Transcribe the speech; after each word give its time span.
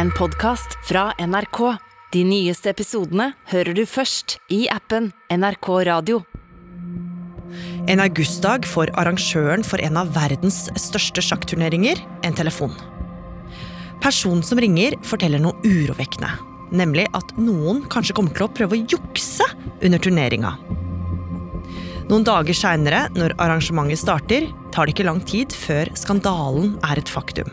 en 0.00 0.10
podkast 0.16 0.78
fra 0.88 1.10
NRK. 1.20 1.58
De 2.12 2.22
nyeste 2.24 2.70
episodene 2.72 3.34
hører 3.50 3.76
du 3.76 3.82
først 3.84 4.38
i 4.48 4.62
appen 4.72 5.10
NRK 5.28 5.68
Radio. 5.90 6.22
En 7.90 8.00
augustdag 8.00 8.64
får 8.70 8.94
arrangøren 8.96 9.66
for 9.66 9.82
en 9.84 10.00
av 10.00 10.14
verdens 10.16 10.62
største 10.80 11.20
sjakkturneringer 11.26 12.00
en 12.24 12.38
telefon. 12.38 12.72
Personen 14.00 14.40
som 14.46 14.62
ringer, 14.62 14.96
forteller 15.04 15.42
noe 15.42 15.60
urovekkende. 15.68 16.32
Nemlig 16.72 17.04
at 17.18 17.36
noen 17.36 17.84
kanskje 17.92 18.16
kommer 18.16 18.32
til 18.32 18.48
å 18.48 18.52
prøve 18.56 18.78
å 18.78 18.84
jukse 18.94 19.44
under 19.84 20.00
turneringa. 20.00 20.54
Noen 22.08 22.24
dager 22.24 22.56
seinere, 22.56 23.10
når 23.20 23.36
arrangementet 23.36 24.00
starter, 24.00 24.48
tar 24.72 24.88
det 24.88 24.96
ikke 24.96 25.10
lang 25.12 25.20
tid 25.28 25.52
før 25.52 25.92
skandalen 25.98 26.78
er 26.88 27.02
et 27.02 27.12
faktum. 27.12 27.52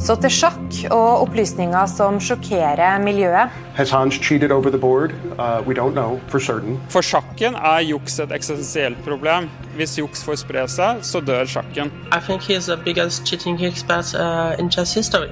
Så 0.00 0.14
til 0.16 0.32
sjakk 0.32 0.76
og 0.88 1.26
opplysninger 1.26 1.88
som 1.92 2.16
sjokkerer 2.24 3.02
miljøet. 3.04 3.52
Has 3.76 3.90
Hans 3.92 4.16
cheated 4.16 4.50
over 4.50 4.72
the 4.72 4.80
board? 4.80 5.12
Uh, 5.36 5.60
we 5.66 5.74
don't 5.76 5.92
know 5.92 6.18
for 6.32 6.40
certain. 6.40 6.78
For 6.88 7.04
sjakken 7.04 7.54
er 7.54 7.84
juks 7.84 8.16
et 8.24 8.32
eksistensielt 8.32 8.96
problem. 9.04 9.50
Hvis 9.76 9.98
juks 10.00 10.24
får 10.24 10.40
spre 10.40 10.64
seg, 10.72 11.04
så 11.04 11.20
dør 11.20 11.44
sjakken. 11.44 11.92
I 12.16 12.20
think 12.24 12.40
he's 12.48 12.70
the 12.72 12.78
biggest 12.80 13.28
cheating 13.28 13.60
expert 13.60 14.14
uh, 14.16 14.56
in 14.58 14.72
chess 14.72 14.96
history. 14.96 15.28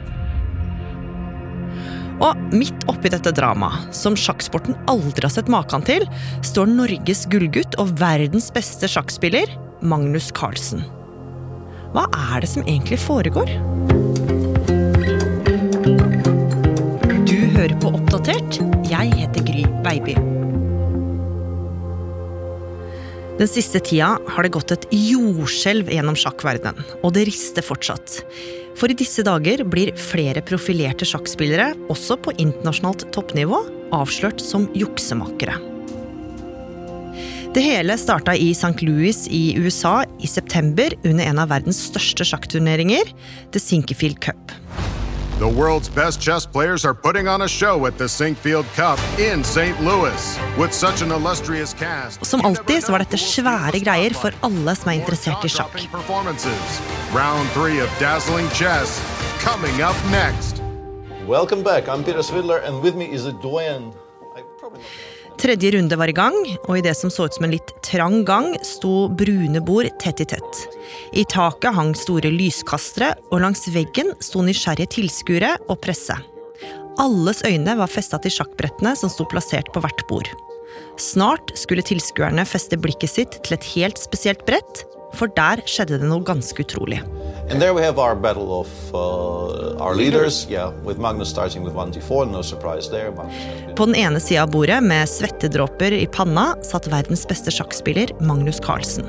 Og 2.21 2.37
midt 2.53 2.85
oppi 2.91 3.09
dette 3.15 3.33
dramaet, 3.33 3.89
som 3.95 4.19
sjakksporten 4.19 4.77
aldri 4.91 5.25
har 5.25 5.33
sett 5.33 5.49
maken 5.49 5.87
til, 5.87 6.05
står 6.45 6.69
Norges 6.75 7.25
gullgutt 7.33 7.79
og 7.81 7.95
verdens 8.03 8.51
beste 8.53 8.91
sjakkspiller, 8.91 9.49
Magnus 9.81 10.29
Carlsen. 10.35 10.85
Hva 11.95 12.05
er 12.35 12.43
det 12.45 12.51
som 12.53 12.67
egentlig 12.67 12.99
foregår? 13.01 13.55
Hører 17.69 17.81
på 17.83 17.91
Oppdatert. 17.97 18.59
Jeg 18.89 19.13
heter 19.19 19.45
Gry 19.45 19.65
Baby. 19.85 20.15
Den 23.39 23.49
siste 23.49 23.79
tida 23.85 24.17
har 24.19 24.43
det 24.43 24.53
gått 24.55 24.73
et 24.73 24.87
jordskjelv 24.91 25.91
gjennom 25.93 26.17
sjakkverdenen, 26.19 26.81
og 27.05 27.13
det 27.15 27.27
rister 27.29 27.63
fortsatt. 27.63 28.23
For 28.79 28.91
i 28.91 28.97
disse 28.99 29.23
dager 29.27 29.63
blir 29.69 29.93
flere 29.99 30.43
profilerte 30.43 31.07
sjakkspillere, 31.07 31.75
også 31.93 32.19
på 32.25 32.35
internasjonalt 32.39 33.07
toppnivå, 33.15 33.61
avslørt 33.95 34.43
som 34.43 34.67
juksemakere. 34.75 35.59
Det 37.55 37.63
hele 37.65 37.97
starta 37.99 38.35
i 38.37 38.51
St. 38.53 38.77
Louis 38.87 39.27
i 39.31 39.57
USA 39.59 40.03
i 40.21 40.29
september 40.29 40.95
under 41.05 41.25
en 41.25 41.41
av 41.43 41.53
verdens 41.53 41.81
største 41.91 42.27
sjakkturneringer, 42.29 43.13
The 43.53 43.63
Sinkerfield 43.63 44.21
Cup. 44.25 44.59
The 45.39 45.47
world's 45.49 45.89
best 45.89 46.21
chess 46.21 46.45
players 46.45 46.85
are 46.85 46.93
putting 46.93 47.29
on 47.29 47.43
a 47.43 47.49
show 47.49 47.87
at 47.87 47.97
the 47.97 48.09
Sinkfield 48.09 48.67
Cup 48.75 48.99
in 49.21 49.45
St. 49.45 49.81
Louis. 49.81 50.39
With 50.59 50.73
such 50.73 51.01
an 51.01 51.13
illustrious 51.13 51.73
cast. 51.73 52.27
Som 52.27 52.41
alltid 52.41 52.83
så 52.83 52.93
var 52.93 53.05
dette 53.05 53.21
svære 53.23 53.79
greier 53.79 54.17
for 54.19 54.35
alle 54.43 54.75
som 54.75 54.91
er 54.91 54.99
interessert 54.99 55.47
i 55.47 55.51
sjakk. 55.55 55.79
Performances. 55.93 56.81
Round 57.15 57.47
three 57.55 57.79
of 57.79 57.87
dazzling 58.01 58.51
chess 58.51 58.99
coming 59.39 59.79
up 59.79 59.95
next. 60.11 60.59
Welcome 61.29 61.63
back. 61.63 61.87
I'm 61.87 62.03
Peter 62.03 62.27
Svidler, 62.27 62.59
and 62.67 62.83
with 62.83 62.97
me 62.97 63.07
is 63.07 63.25
a 63.25 63.33
doyen. 63.39 63.93
Tredje 65.39 65.71
runde 65.71 65.97
var 65.97 66.11
i 66.11 66.15
gang, 66.17 66.35
og 66.67 66.79
i 66.79 66.83
det 66.83 66.97
som 66.99 67.13
så 67.15 67.29
ut 67.29 67.37
som 67.37 67.45
en 67.47 67.53
litt 67.55 67.71
trang 67.87 68.25
gang, 68.27 68.51
sto 68.67 69.07
brune 69.07 69.61
bord 69.63 69.87
tett 70.03 70.25
i 70.25 70.27
tett. 70.27 70.65
I 71.15 71.23
taket 71.31 71.77
hang 71.77 71.93
store 71.95 72.33
lyskastere, 72.35 73.13
og 73.31 73.45
langs 73.45 73.63
veggen 73.71 74.11
sto 74.19 74.43
nysgjerrige 74.43 74.97
tilskuere 74.97 75.53
og 75.69 75.79
presse. 75.85 76.17
Alles 76.99 77.45
øyne 77.47 77.77
var 77.79 77.91
festa 77.93 78.19
til 78.19 78.35
sjakkbrettene 78.35 78.97
som 78.99 79.13
sto 79.13 79.29
plassert 79.31 79.71
på 79.71 79.85
hvert 79.85 80.03
bord. 80.11 80.33
Snart 80.99 81.55
skulle 81.55 81.87
tilskuerne 81.87 82.43
feste 82.43 82.75
blikket 82.81 83.15
sitt 83.15 83.39
til 83.45 83.55
et 83.55 83.71
helt 83.77 84.03
spesielt 84.03 84.43
brett, 84.49 84.83
for 85.17 85.31
der 85.37 85.63
skjedde 85.67 85.99
det 86.03 86.09
noe 86.09 86.21
ganske 86.27 86.63
utrolig. 86.63 87.01
And 87.51 87.61
there 87.61 87.73
we 87.75 87.83
have 87.83 87.99
our 87.99 88.15
battle 88.15 88.53
of 88.61 88.69
uh, 88.93 89.81
our 89.83 89.95
leaders. 89.97 90.47
Yeah, 90.51 90.71
with 90.85 90.99
Magnus 90.99 91.31
starting 91.31 91.63
with 91.65 91.75
1d4, 91.75 92.31
no 92.31 92.43
surprise 92.43 92.91
there. 92.91 93.11
Magnus 93.11 93.77
På 93.77 93.87
den 93.87 93.95
ene 93.97 94.21
sida 94.21 94.43
av 94.43 94.51
bordet, 94.53 94.83
med 94.85 95.09
svettedråper 95.09 95.93
i 95.97 96.07
panna, 96.07 96.51
satt 96.63 96.91
verdens 96.93 97.25
beste 97.29 97.51
sjakkspiller 97.55 98.13
Magnus 98.21 98.61
Carlsen. 98.61 99.09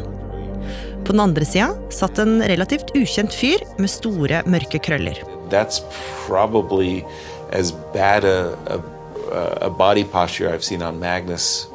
På 1.06 1.12
den 1.16 1.20
andre 1.24 1.46
sida 1.46 1.74
satt 1.92 2.20
en 2.22 2.40
relativt 2.48 2.94
ukjent 2.96 3.34
fyr 3.34 3.64
med 3.80 3.90
store, 3.92 4.44
mørke 4.46 4.80
krøller. 4.80 5.20
that's 5.50 5.82
probably 6.28 7.04
as 7.52 7.72
bad 7.94 8.24
a, 8.24 8.54
a, 8.68 9.66
a 9.66 9.70
body 9.70 10.04
posture 10.04 10.54
I've 10.54 10.64
seen 10.64 10.84
on 10.84 11.00
Magnus 11.00 11.68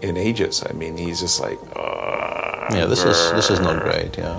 in 0.00 0.16
ages. 0.16 0.64
I 0.68 0.72
mean, 0.72 0.96
he's 0.96 1.20
just 1.20 1.40
like, 1.40 1.58
"Ugh, 1.76 2.29
Yeah, 2.70 2.86
this 2.86 3.04
is 3.04 3.18
this 3.34 3.50
is 3.50 3.60
not 3.60 3.82
great. 3.82 4.16
Yeah. 4.18 4.38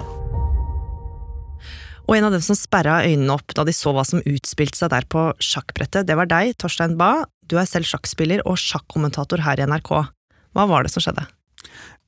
Og 2.07 2.17
en 2.17 2.27
av 2.27 2.33
dem 2.35 2.41
som 2.43 2.57
sperra 2.57 3.01
øynene 3.07 3.35
opp 3.37 3.53
da 3.55 3.63
de 3.67 3.73
så 3.75 3.93
hva 3.95 4.03
som 4.07 4.23
utspilte 4.27 4.79
seg 4.79 4.91
der 4.91 5.05
på 5.11 5.29
sjakkbrettet, 5.39 6.07
det 6.09 6.17
var 6.19 6.27
deg, 6.27 6.55
Torstein 6.59 6.97
Bae. 6.99 7.23
Du 7.47 7.55
er 7.59 7.69
selv 7.69 7.87
sjakkspiller 7.87 8.43
og 8.47 8.59
sjakkommentator 8.59 9.43
her 9.45 9.61
i 9.61 9.67
NRK. 9.67 9.93
Hva 10.55 10.65
var 10.67 10.83
det 10.83 10.91
som 10.91 11.03
skjedde? 11.03 11.23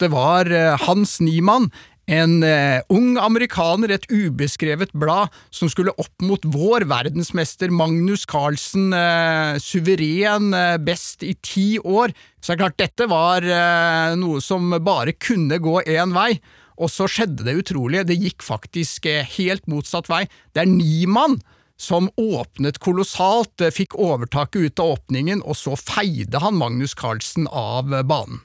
Det 0.01 0.09
var 0.11 0.49
eh, 0.51 0.73
Hans 0.87 1.19
Niemann, 1.23 1.69
en 2.11 2.43
eh, 2.43 2.81
ung 2.91 3.15
amerikaner, 3.21 3.93
et 3.95 4.07
ubeskrevet 4.11 4.91
blad, 4.91 5.31
som 5.53 5.69
skulle 5.71 5.93
opp 5.95 6.25
mot 6.25 6.43
vår 6.43 6.83
verdensmester 6.89 7.71
Magnus 7.71 8.25
Carlsen, 8.29 8.91
eh, 8.93 9.55
suveren 9.63 10.51
eh, 10.57 10.75
best 10.83 11.23
i 11.23 11.33
ti 11.39 11.77
år. 11.79 12.11
Så 12.41 12.51
det 12.51 12.57
er 12.57 12.63
klart, 12.65 12.79
dette 12.81 13.07
var 13.11 13.47
eh, 13.47 14.17
noe 14.19 14.43
som 14.43 14.75
bare 14.83 15.15
kunne 15.15 15.61
gå 15.63 15.79
én 15.87 16.15
vei. 16.15 16.35
Og 16.81 16.89
så 16.89 17.07
skjedde 17.07 17.45
det 17.45 17.55
utrolige, 17.61 18.07
det 18.09 18.19
gikk 18.19 18.43
faktisk 18.43 19.07
eh, 19.07 19.27
helt 19.37 19.67
motsatt 19.71 20.11
vei. 20.11 20.25
Det 20.51 20.65
er 20.65 20.71
Niemann 20.71 21.39
som 21.79 22.09
åpnet 22.19 22.81
kolossalt, 22.83 23.55
eh, 23.61 23.71
fikk 23.71 23.95
overtaket 23.95 24.59
ut 24.59 24.83
av 24.83 24.97
åpningen, 24.97 25.43
og 25.47 25.55
så 25.55 25.77
feide 25.79 26.43
han 26.43 26.59
Magnus 26.59 26.97
Carlsen 26.97 27.47
av 27.47 27.95
banen. 28.03 28.43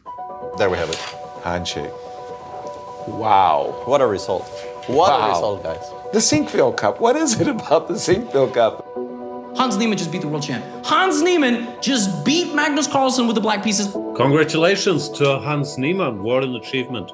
There 0.58 0.70
we 0.70 0.76
have 0.78 0.90
it. 0.90 1.02
handshake. 1.44 2.07
Wow. 3.16 3.74
What 3.86 4.00
a 4.00 4.06
result! 4.06 4.44
What 4.86 5.10
Wow. 5.10 5.26
a 5.26 5.28
result, 5.34 5.62
guys. 5.62 5.84
The 6.12 6.20
Sinkfield 6.20 6.76
Cup. 6.76 7.00
What 7.00 7.16
is 7.16 7.40
it 7.40 7.48
about 7.48 7.88
the 7.88 7.94
Sinkfield 7.94 8.52
Cup? 8.54 8.84
Hans 9.56 9.76
Niemann 9.76 9.98
just 9.98 10.12
beat 10.12 10.22
the 10.22 10.28
world 10.28 10.42
champ. 10.42 10.64
Hans 10.84 11.20
Niemann 11.22 11.66
just 11.80 12.24
beat 12.24 12.54
Magnus 12.54 12.86
Carlsen 12.86 13.26
with 13.26 13.34
the 13.34 13.40
black 13.40 13.62
pieces. 13.64 13.88
Congratulations 14.16 15.08
to 15.18 15.38
Hans 15.38 15.76
Niemann, 15.78 16.22
what 16.22 16.44
an 16.44 16.54
achievement. 16.56 17.10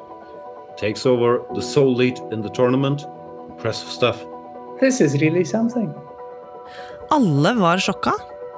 Takes 0.77 1.07
over 1.07 1.43
the 1.55 1.63
sole 1.63 1.95
lead 1.95 2.19
in 2.33 2.43
the 2.43 2.51
tournament. 2.51 3.07
Impressive 3.49 3.89
stuff. 3.89 4.17
This 4.81 5.01
is 5.01 5.15
really 5.23 5.45
something. 5.45 5.95
Alle 7.11 7.55
var 7.61 7.79
sjokka. 7.79 8.13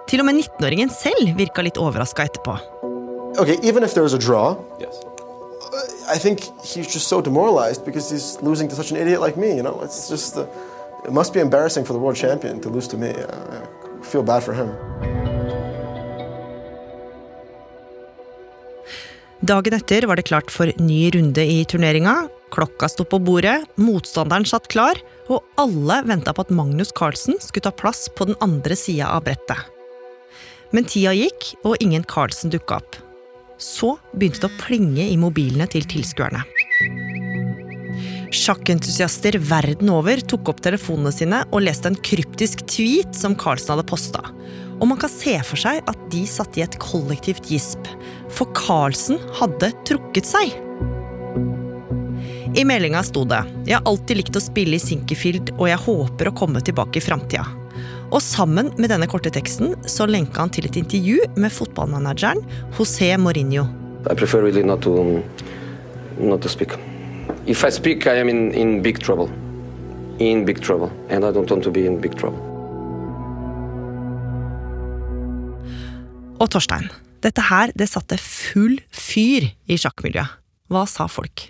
Til 0.08 0.20
og 0.22 0.26
med 0.28 0.34
19-åringen 0.40 0.90
selv 0.90 1.32
virka 1.38 1.62
litt 1.66 1.78
overraska 1.78 2.24
etterpå. 2.28 2.56
Okay, 3.38 3.56
even 3.62 3.82
if 3.82 3.92
there's 3.94 4.14
a 4.14 4.18
draw, 4.18 4.54
Yes. 4.80 5.00
I 6.08 6.18
think 6.18 6.40
he's 6.64 6.86
just 6.86 7.08
so 7.08 7.20
demoralized 7.20 7.84
because 7.84 8.10
he's 8.10 8.40
losing 8.40 8.68
to 8.68 8.76
such 8.76 8.90
an 8.92 8.96
idiot 8.96 9.20
like 9.20 9.36
me. 9.36 9.56
You 9.56 9.62
know, 9.62 9.80
it's 9.82 10.08
just 10.08 10.36
uh, 10.36 10.46
it 11.04 11.12
must 11.12 11.34
be 11.34 11.40
embarrassing 11.40 11.84
for 11.84 11.92
the 11.92 11.98
world 11.98 12.16
champion 12.16 12.60
to 12.60 12.68
lose 12.68 12.86
to 12.88 12.96
me. 12.96 13.10
I 13.10 14.04
feel 14.04 14.22
bad 14.22 14.42
for 14.42 14.54
him. 14.54 14.70
Dagen 19.40 19.74
etter 19.74 20.06
var 20.06 20.16
det 20.16 20.26
klart 20.26 20.50
for 20.50 20.70
ny 20.78 21.10
runde 21.10 21.44
i 21.44 21.64
turneringa. 21.64 22.28
Klokka 22.50 22.88
sto 22.88 23.04
på 23.04 23.18
bordet, 23.18 23.66
motstanderen 23.74 24.46
satt 24.46 24.68
klar, 24.70 24.98
og 25.28 25.42
alle 25.58 26.00
venta 26.06 26.32
på 26.32 26.46
at 26.46 26.52
Magnus 26.54 26.92
Carlsen 26.94 27.38
skulle 27.42 27.66
ta 27.66 27.74
plass 27.74 28.06
på 28.08 28.30
den 28.30 28.38
andre 28.40 28.78
sida 28.78 29.10
av 29.10 29.26
brettet. 29.26 29.58
Men 30.70 30.86
tida 30.86 31.12
gikk, 31.14 31.52
og 31.66 31.76
ingen 31.82 32.06
Carlsen 32.06 32.54
dukka 32.54 32.78
opp. 32.78 32.98
Så 33.58 33.96
begynte 34.12 34.44
det 34.44 34.50
å 34.50 34.60
plinge 34.60 35.06
i 35.08 35.16
mobilene 35.20 35.66
til 35.70 35.86
tilskuerne. 35.88 36.42
Sjakkentusiaster 38.36 39.38
verden 39.48 39.88
over 39.94 40.20
tok 40.28 40.50
opp 40.52 40.60
telefonene 40.64 41.12
sine 41.14 41.40
og 41.48 41.62
leste 41.64 41.88
en 41.88 41.96
kryptisk 42.08 42.66
tweet 42.68 43.16
som 43.16 43.36
Carlsen 43.38 43.76
hadde 43.76 43.86
posta. 43.88 44.22
Og 44.76 44.90
man 44.90 45.00
kan 45.00 45.12
se 45.12 45.38
for 45.46 45.60
seg 45.60 45.80
at 45.88 46.00
de 46.12 46.26
satt 46.28 46.58
i 46.58 46.64
et 46.66 46.76
kollektivt 46.82 47.48
gisp, 47.48 47.88
for 48.28 48.50
Carlsen 48.58 49.22
hadde 49.38 49.72
trukket 49.88 50.28
seg. 50.28 50.52
I 52.56 52.64
meldinga 52.64 53.02
sto 53.04 53.24
det 53.24 53.42
'Jeg 53.66 53.76
har 53.76 53.84
alltid 53.84 54.16
likt 54.16 54.36
å 54.36 54.40
spille 54.40 54.76
i 54.76 54.80
Sinkerfield, 54.80 55.50
og 55.58 55.68
jeg 55.68 55.78
håper 55.78 56.28
å 56.28 56.36
komme 56.36 56.60
tilbake 56.60 56.96
i 56.96 57.04
framtida'. 57.04 57.66
Og 58.14 58.20
sammen 58.22 58.68
med 58.78 58.92
denne 58.92 59.08
korte 59.10 59.32
teksten 59.34 59.74
så 59.90 60.06
lenka 60.06 60.44
han 60.44 60.52
til 60.54 60.68
et 60.68 60.76
intervju 60.78 61.24
med 61.34 61.50
fotballmanageren 61.50 62.38
José 62.76 63.10
Mourinho. 63.18 63.66
I 64.06 64.14
prefer 64.14 64.44
really 64.44 64.62
not 64.62 64.82
to 64.82 65.22
not 66.18 66.42
to 66.42 66.48
speak. 66.48 66.76
If 67.46 67.64
I 67.64 67.70
speak, 67.70 68.06
I 68.06 68.20
am 68.20 68.28
in, 68.28 68.52
in 68.54 68.82
big 68.82 69.00
trouble. 69.02 69.28
In 70.18 70.44
big 70.44 70.62
trouble. 70.62 70.90
And 71.10 71.24
I 71.24 71.32
don't 71.32 71.50
want 71.50 71.64
to 71.64 71.70
be 71.70 71.86
in 71.86 72.00
big 72.00 72.14
trouble. 72.16 72.38
Og 76.38 76.50
Torstein, 76.52 76.90
dette 77.24 77.42
her 77.48 77.72
det 77.74 77.88
satte 77.90 78.18
full 78.20 78.78
fyr 78.92 79.48
i 79.66 79.78
sjakkmiljøet. 79.80 80.38
Hva 80.70 80.86
sa 80.90 81.06
folk? 81.10 81.48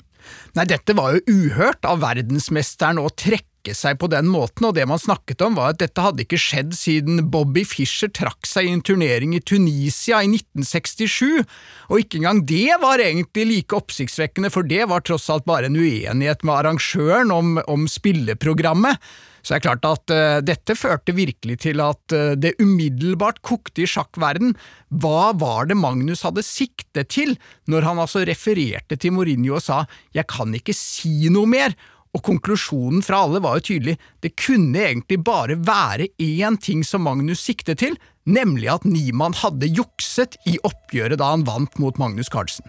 Nei, 0.56 0.64
dette 0.68 0.94
var 0.96 1.16
jo 1.16 1.36
uhørt 1.36 1.84
av 1.88 2.00
verdensmesteren 2.02 3.00
å 3.02 3.10
trekke 3.12 3.55
seg 3.74 3.98
på 3.98 4.10
den 4.12 4.28
måten, 4.30 4.68
og 4.68 4.76
det 4.76 4.86
man 4.86 5.00
snakket 5.02 5.42
om 5.42 5.56
var 5.58 5.74
at 5.74 5.80
dette 5.82 6.04
hadde 6.04 6.22
ikke 6.22 6.38
skjedd 6.38 6.74
siden 6.76 7.24
Bobby 7.32 7.64
Fischer 7.66 8.12
trakk 8.14 8.46
seg 8.46 8.68
i 8.68 8.74
en 8.76 8.84
turnering 8.86 9.34
i 9.34 9.42
Tunisia 9.42 10.22
i 10.22 10.30
1967, 10.30 11.42
og 11.90 12.02
ikke 12.02 12.20
engang 12.20 12.44
det 12.46 12.78
var 12.82 13.02
egentlig 13.02 13.46
like 13.50 13.78
oppsiktsvekkende, 13.78 14.52
for 14.54 14.66
det 14.68 14.84
var 14.90 15.02
tross 15.06 15.30
alt 15.32 15.48
bare 15.48 15.70
en 15.70 15.80
uenighet 15.80 16.44
med 16.46 16.58
arrangøren 16.60 17.32
om, 17.34 17.56
om 17.66 17.88
spilleprogrammet. 17.90 19.02
Så 19.46 19.54
det 19.54 19.60
er 19.60 19.66
klart 19.68 19.86
at 19.86 20.10
uh, 20.10 20.38
dette 20.42 20.74
førte 20.74 21.14
virkelig 21.14 21.60
til 21.62 21.78
at 21.84 22.14
uh, 22.16 22.34
det 22.34 22.56
umiddelbart 22.58 23.38
kokte 23.46 23.84
i 23.84 23.86
sjakkverden. 23.86 24.56
Hva 24.90 25.30
var 25.38 25.68
det 25.70 25.76
Magnus 25.78 26.24
hadde 26.26 26.42
siktet 26.42 27.12
til 27.14 27.36
når 27.70 27.86
han 27.86 28.00
altså 28.02 28.24
refererte 28.26 28.98
til 28.98 29.14
Mourinho 29.14 29.54
og 29.60 29.62
sa 29.62 29.84
jeg 30.16 30.26
kan 30.32 30.50
ikke 30.58 30.74
si 30.74 31.30
noe 31.30 31.46
mer? 31.46 31.78
Og 32.16 32.22
konklusjonen 32.24 33.04
fra 33.04 33.20
alle 33.26 33.42
var 33.44 33.58
jo 33.58 33.66
tydelig, 33.72 33.98
det 34.24 34.36
kunne 34.40 34.86
egentlig 34.88 35.18
bare 35.26 35.58
være 35.60 36.08
én 36.22 36.56
ting 36.56 36.84
som 36.86 37.04
Magnus 37.04 37.42
siktet 37.44 37.82
til, 37.82 37.98
nemlig 38.24 38.70
at 38.72 38.86
Niemann 38.88 39.36
hadde 39.36 39.68
jukset 39.68 40.38
i 40.48 40.56
oppgjøret 40.64 41.20
da 41.20 41.34
han 41.34 41.44
vant 41.46 41.76
mot 41.82 42.00
Magnus 42.00 42.32
Carlsen. 42.32 42.64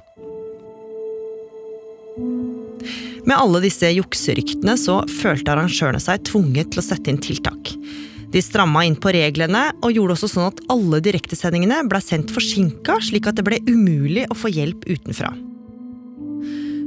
Med 3.28 3.36
alle 3.36 3.62
disse 3.64 3.90
jukseryktene 3.92 4.78
så 4.80 5.02
følte 5.22 5.54
arrangørene 5.54 6.00
seg 6.02 6.28
tvunget 6.28 6.72
til 6.74 6.84
å 6.84 6.86
sette 6.86 7.12
inn 7.12 7.20
tiltak. 7.24 7.74
De 8.32 8.44
stramma 8.44 8.84
inn 8.84 8.98
på 9.00 9.12
reglene 9.16 9.70
og 9.80 9.96
gjorde 9.96 10.18
også 10.18 10.30
sånn 10.34 10.50
at 10.50 10.64
alle 10.74 11.00
direktesendingene 11.04 11.86
ble 11.88 12.02
sendt 12.04 12.34
forsinka, 12.36 13.00
slik 13.04 13.30
at 13.30 13.40
det 13.40 13.48
ble 13.48 13.62
umulig 13.70 14.28
å 14.28 14.36
få 14.36 14.52
hjelp 14.52 14.84
utenfra. 14.88 15.32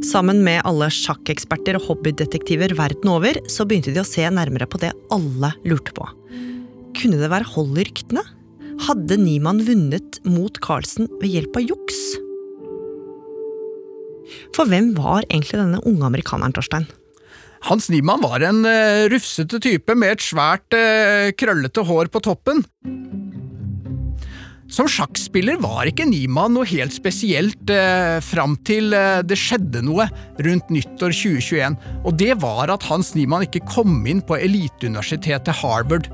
Sammen 0.00 0.38
med 0.40 0.62
alle 0.64 0.86
sjakkeksperter 0.88 1.76
og 1.76 1.84
hobbydetektiver 1.90 2.72
verden 2.78 3.10
over, 3.12 3.36
så 3.52 3.66
begynte 3.68 3.92
de 3.92 4.00
å 4.00 4.08
se 4.08 4.24
nærmere 4.32 4.68
på 4.70 4.80
det 4.80 4.94
alle 5.12 5.52
lurte 5.68 5.92
på. 5.96 6.06
Kunne 6.96 7.20
det 7.20 7.28
være 7.28 7.48
hold 7.52 7.76
i 7.76 7.84
ryktene? 7.84 8.24
Hadde 8.86 9.18
Niemann 9.20 9.60
vunnet 9.66 10.16
mot 10.24 10.56
Carlsen 10.64 11.10
ved 11.20 11.34
hjelp 11.34 11.58
av 11.60 11.68
juks? 11.68 12.00
For 14.56 14.70
hvem 14.70 14.94
var 14.96 15.26
egentlig 15.26 15.60
denne 15.60 15.82
unge 15.84 16.08
amerikaneren, 16.08 16.56
Torstein? 16.56 16.88
Hans 17.68 17.90
Niemann 17.92 18.24
var 18.24 18.40
en 18.46 18.64
uh, 18.64 19.04
rufsete 19.12 19.60
type 19.60 19.94
med 20.00 20.16
et 20.16 20.24
svært, 20.24 20.64
uh, 20.72 21.28
krøllete 21.36 21.84
hår 21.84 22.08
på 22.08 22.24
toppen. 22.24 22.64
Som 24.70 24.86
sjakkspiller 24.86 25.58
var 25.58 25.88
ikke 25.90 26.06
Niemann 26.06 26.54
noe 26.54 26.68
helt 26.70 26.94
spesielt 26.94 27.72
eh, 27.74 28.20
fram 28.22 28.54
til 28.66 28.94
eh, 28.94 29.18
det 29.26 29.38
skjedde 29.38 29.82
noe 29.82 30.06
rundt 30.46 30.70
nyttår 30.70 31.10
2021, 31.10 31.78
og 32.06 32.18
det 32.20 32.36
var 32.42 32.70
at 32.70 32.86
Hans 32.86 33.16
Niemann 33.18 33.48
ikke 33.48 33.64
kom 33.66 33.98
inn 34.06 34.22
på 34.22 34.38
eliteuniversitetet 34.38 35.58
Harvard. 35.64 36.06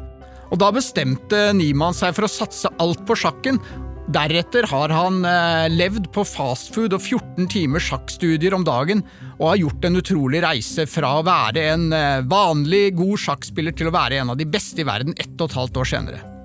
Og 0.48 0.60
Da 0.62 0.70
bestemte 0.72 1.50
Niemann 1.58 1.96
seg 1.96 2.14
for 2.16 2.24
å 2.24 2.32
satse 2.32 2.72
alt 2.80 3.04
på 3.04 3.18
sjakken, 3.18 3.60
Deretter 4.06 4.68
har 4.70 4.92
han 4.94 5.18
eh, 5.26 5.66
levd 5.72 6.06
på 6.14 6.22
fastfood 6.24 6.94
og 6.94 7.02
14 7.02 7.48
timers 7.50 7.88
sjakkstudier 7.90 8.54
om 8.54 8.64
dagen, 8.64 9.02
og 9.40 9.50
har 9.50 9.60
gjort 9.64 9.88
en 9.88 10.00
utrolig 10.00 10.44
reise 10.46 10.86
fra 10.88 11.16
å 11.18 11.26
være 11.26 11.66
en 11.72 11.90
eh, 11.90 12.22
vanlig, 12.30 12.94
god 13.02 13.18
sjakkspiller 13.26 13.76
til 13.76 13.90
å 13.90 13.94
være 13.98 14.22
en 14.22 14.32
av 14.36 14.40
de 14.40 14.48
beste 14.48 14.80
i 14.80 14.88
verden 14.88 15.16
ett 15.18 15.34
og 15.40 15.50
et 15.50 15.58
halvt 15.58 15.82
år 15.82 15.92
senere. 15.96 16.35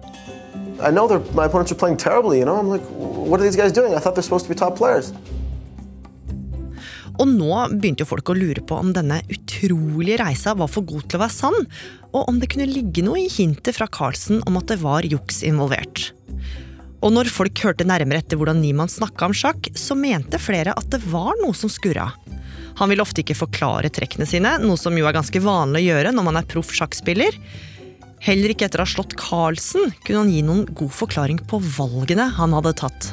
I 0.82 0.92
know 0.92 1.08
my 1.34 1.46
opponents 1.46 1.72
are 1.72 1.76
playing 1.76 1.98
terribly, 1.98 2.40
you 2.40 2.46
know? 2.46 2.58
I'm 2.58 2.70
like, 2.70 2.82
what 2.90 3.40
are 3.40 3.44
these 3.44 3.56
guys 3.56 3.72
doing? 3.72 3.94
I 3.94 4.00
thought 4.00 4.16
they're 4.16 4.24
supposed 4.24 4.46
to 4.46 4.54
be 4.54 4.56
top 4.56 4.76
players. 4.76 5.14
Og 7.20 7.28
nå 7.30 7.52
begynte 7.78 8.02
jo 8.02 8.10
folk 8.10 8.32
å 8.32 8.38
lure 8.38 8.64
på 8.66 8.78
om 8.82 8.94
denne 8.96 9.20
utrolige 9.30 10.18
reisa 10.24 10.56
var 10.58 10.72
for 10.72 10.88
god 10.88 11.06
til 11.06 11.20
å 11.20 11.24
være 11.26 11.36
sann, 11.36 11.68
og 12.16 12.30
om 12.32 12.40
det 12.42 12.50
kunne 12.54 12.70
ligge 12.70 13.04
noe 13.06 13.20
i 13.22 13.30
hintet 13.30 13.78
fra 13.78 13.86
Carlsen 13.92 14.42
om 14.50 14.58
at 14.58 14.72
det 14.72 14.80
var 14.82 15.06
juks 15.06 15.44
involvert. 15.46 16.10
Og 17.02 17.14
når 17.14 17.30
folk 17.34 17.62
hørte 17.66 17.86
nærmere 17.86 18.22
etter 18.22 18.40
hvordan 18.40 18.62
Niemann 18.62 18.90
snakka 18.90 19.30
om 19.30 19.36
sjakk, 19.38 19.70
så 19.78 19.98
mente 19.98 20.42
flere 20.42 20.74
at 20.78 20.90
det 20.94 21.02
var 21.12 21.34
noe 21.42 21.54
som 21.58 21.70
skurra. 21.70 22.12
Han 22.80 22.90
vil 22.90 23.02
ofte 23.04 23.22
ikke 23.22 23.38
forklare 23.38 23.92
trekkene 23.94 24.26
sine, 24.30 24.56
noe 24.64 24.80
som 24.80 24.96
jo 24.98 25.06
er 25.10 25.18
ganske 25.18 25.42
vanlig 25.44 25.84
å 25.84 25.88
gjøre 25.92 26.14
når 26.16 26.28
man 26.30 26.40
er 26.40 26.50
proff 26.50 26.72
sjakkspiller. 26.78 27.38
Heller 28.22 28.54
ikke 28.54 28.68
etter 28.68 28.82
å 28.82 28.86
ha 28.86 28.92
slått 28.92 29.16
Carlsen 29.18 29.96
kunne 30.06 30.24
han 30.24 30.30
gi 30.30 30.42
noen 30.46 30.66
god 30.78 30.94
forklaring 30.94 31.40
på 31.50 31.58
valgene 31.78 32.28
han 32.38 32.54
hadde 32.54 32.76
tatt. 32.78 33.12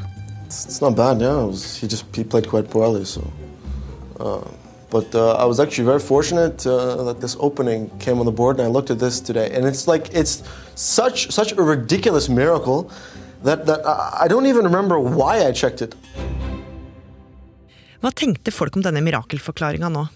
Bad, 0.96 1.22
yeah. 1.22 1.44
Was, 1.44 1.76
he 1.76 1.86
just 1.88 2.04
he 2.14 2.24
poorly, 2.24 3.04
so. 3.04 3.22
Uh, 4.20 4.40
but 4.90 5.14
uh, 5.14 5.32
I 5.32 5.44
was 5.44 5.60
actually 5.60 5.84
very 5.84 6.00
fortunate 6.00 6.66
uh, 6.66 7.02
that 7.04 7.20
this 7.20 7.36
opening 7.40 7.90
came 7.98 8.18
on 8.18 8.26
the 8.26 8.32
board, 8.32 8.58
and 8.58 8.66
I 8.66 8.70
looked 8.70 8.90
at 8.90 8.98
this 8.98 9.20
today, 9.20 9.50
and 9.52 9.66
it's 9.66 9.86
like 9.86 10.12
it's 10.12 10.42
such 10.74 11.30
such 11.30 11.52
a 11.52 11.62
ridiculous 11.62 12.28
miracle 12.28 12.90
that, 13.44 13.66
that 13.66 13.86
I 13.86 14.26
don't 14.28 14.46
even 14.46 14.64
remember 14.64 14.98
why 14.98 15.46
I 15.46 15.52
checked 15.52 15.82
it. 15.82 15.94
Hva 18.00 18.12
tenkte 18.12 18.52
folk 18.52 18.76
om 18.76 18.84
denne 18.84 19.02
mirakelforklaringa 19.02 19.88
nå? 19.90 20.06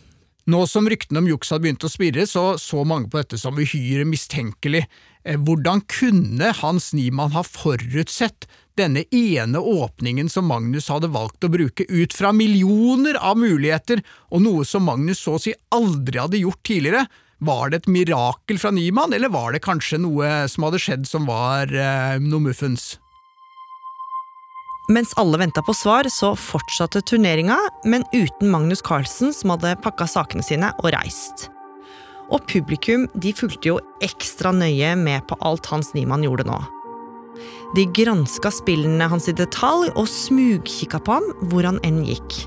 Nå 0.50 0.64
som 0.66 0.88
ryktene 0.90 1.20
om 1.22 1.28
juks 1.30 1.52
hadde 1.52 1.62
begynt 1.68 1.84
å 1.86 1.90
spirre, 1.90 2.24
så 2.26 2.56
så 2.58 2.82
mange 2.88 3.06
på 3.10 3.20
dette 3.20 3.38
som 3.38 3.58
uhyre 3.60 4.02
mistenkelig. 4.08 4.82
Eh, 5.22 5.38
hvordan 5.38 5.84
kunne 5.86 6.50
Hans 6.58 6.90
Niemann 6.98 7.34
ha 7.36 7.44
forutsett 7.46 8.48
denne 8.74 9.04
ene 9.14 9.60
åpningen 9.60 10.30
som 10.32 10.48
Magnus 10.50 10.88
hadde 10.90 11.12
valgt 11.14 11.46
å 11.46 11.52
bruke, 11.52 11.86
ut 11.86 12.16
fra 12.16 12.32
millioner 12.34 13.20
av 13.20 13.38
muligheter, 13.38 14.02
og 14.34 14.42
noe 14.42 14.66
som 14.66 14.88
Magnus 14.88 15.22
så 15.22 15.36
å 15.36 15.44
si 15.44 15.54
aldri 15.70 16.18
hadde 16.18 16.42
gjort 16.42 16.64
tidligere? 16.66 17.06
Var 17.42 17.70
det 17.70 17.82
et 17.82 17.92
mirakel 17.94 18.58
fra 18.58 18.74
Niemann, 18.74 19.14
eller 19.14 19.30
var 19.30 19.54
det 19.54 19.62
kanskje 19.62 20.02
noe 20.02 20.48
som 20.50 20.66
hadde 20.66 20.82
skjedd 20.82 21.06
som 21.06 21.30
var 21.30 21.70
eh, 21.70 22.18
noe 22.18 22.48
muffens? 22.50 22.96
Mens 24.90 25.12
alle 25.16 25.38
venta 25.38 25.62
på 25.62 25.74
svar, 25.74 26.08
så 26.10 26.32
fortsatte 26.34 27.04
turneringa, 27.06 27.56
men 27.84 28.02
uten 28.12 28.50
Magnus 28.50 28.82
Carlsen, 28.82 29.30
som 29.34 29.54
hadde 29.54 29.76
pakka 29.82 30.08
sakene 30.10 30.42
sine 30.42 30.72
og 30.82 30.90
reist. 30.94 31.46
Og 32.32 32.42
publikum 32.50 33.06
de 33.14 33.30
fulgte 33.36 33.70
jo 33.70 33.80
ekstra 34.02 34.50
nøye 34.56 34.94
med 34.98 35.22
på 35.28 35.38
alt 35.44 35.68
Hans 35.70 35.92
Niemann 35.94 36.24
gjorde 36.26 36.48
nå. 36.48 36.58
De 37.76 37.84
granska 37.96 38.50
spillene 38.52 39.06
hans 39.08 39.30
i 39.30 39.36
detalj 39.36 39.92
og 39.94 40.08
smugkikka 40.10 41.00
på 41.06 41.14
ham 41.16 41.28
hvor 41.48 41.64
han 41.68 41.78
enn 41.86 42.02
gikk. 42.04 42.42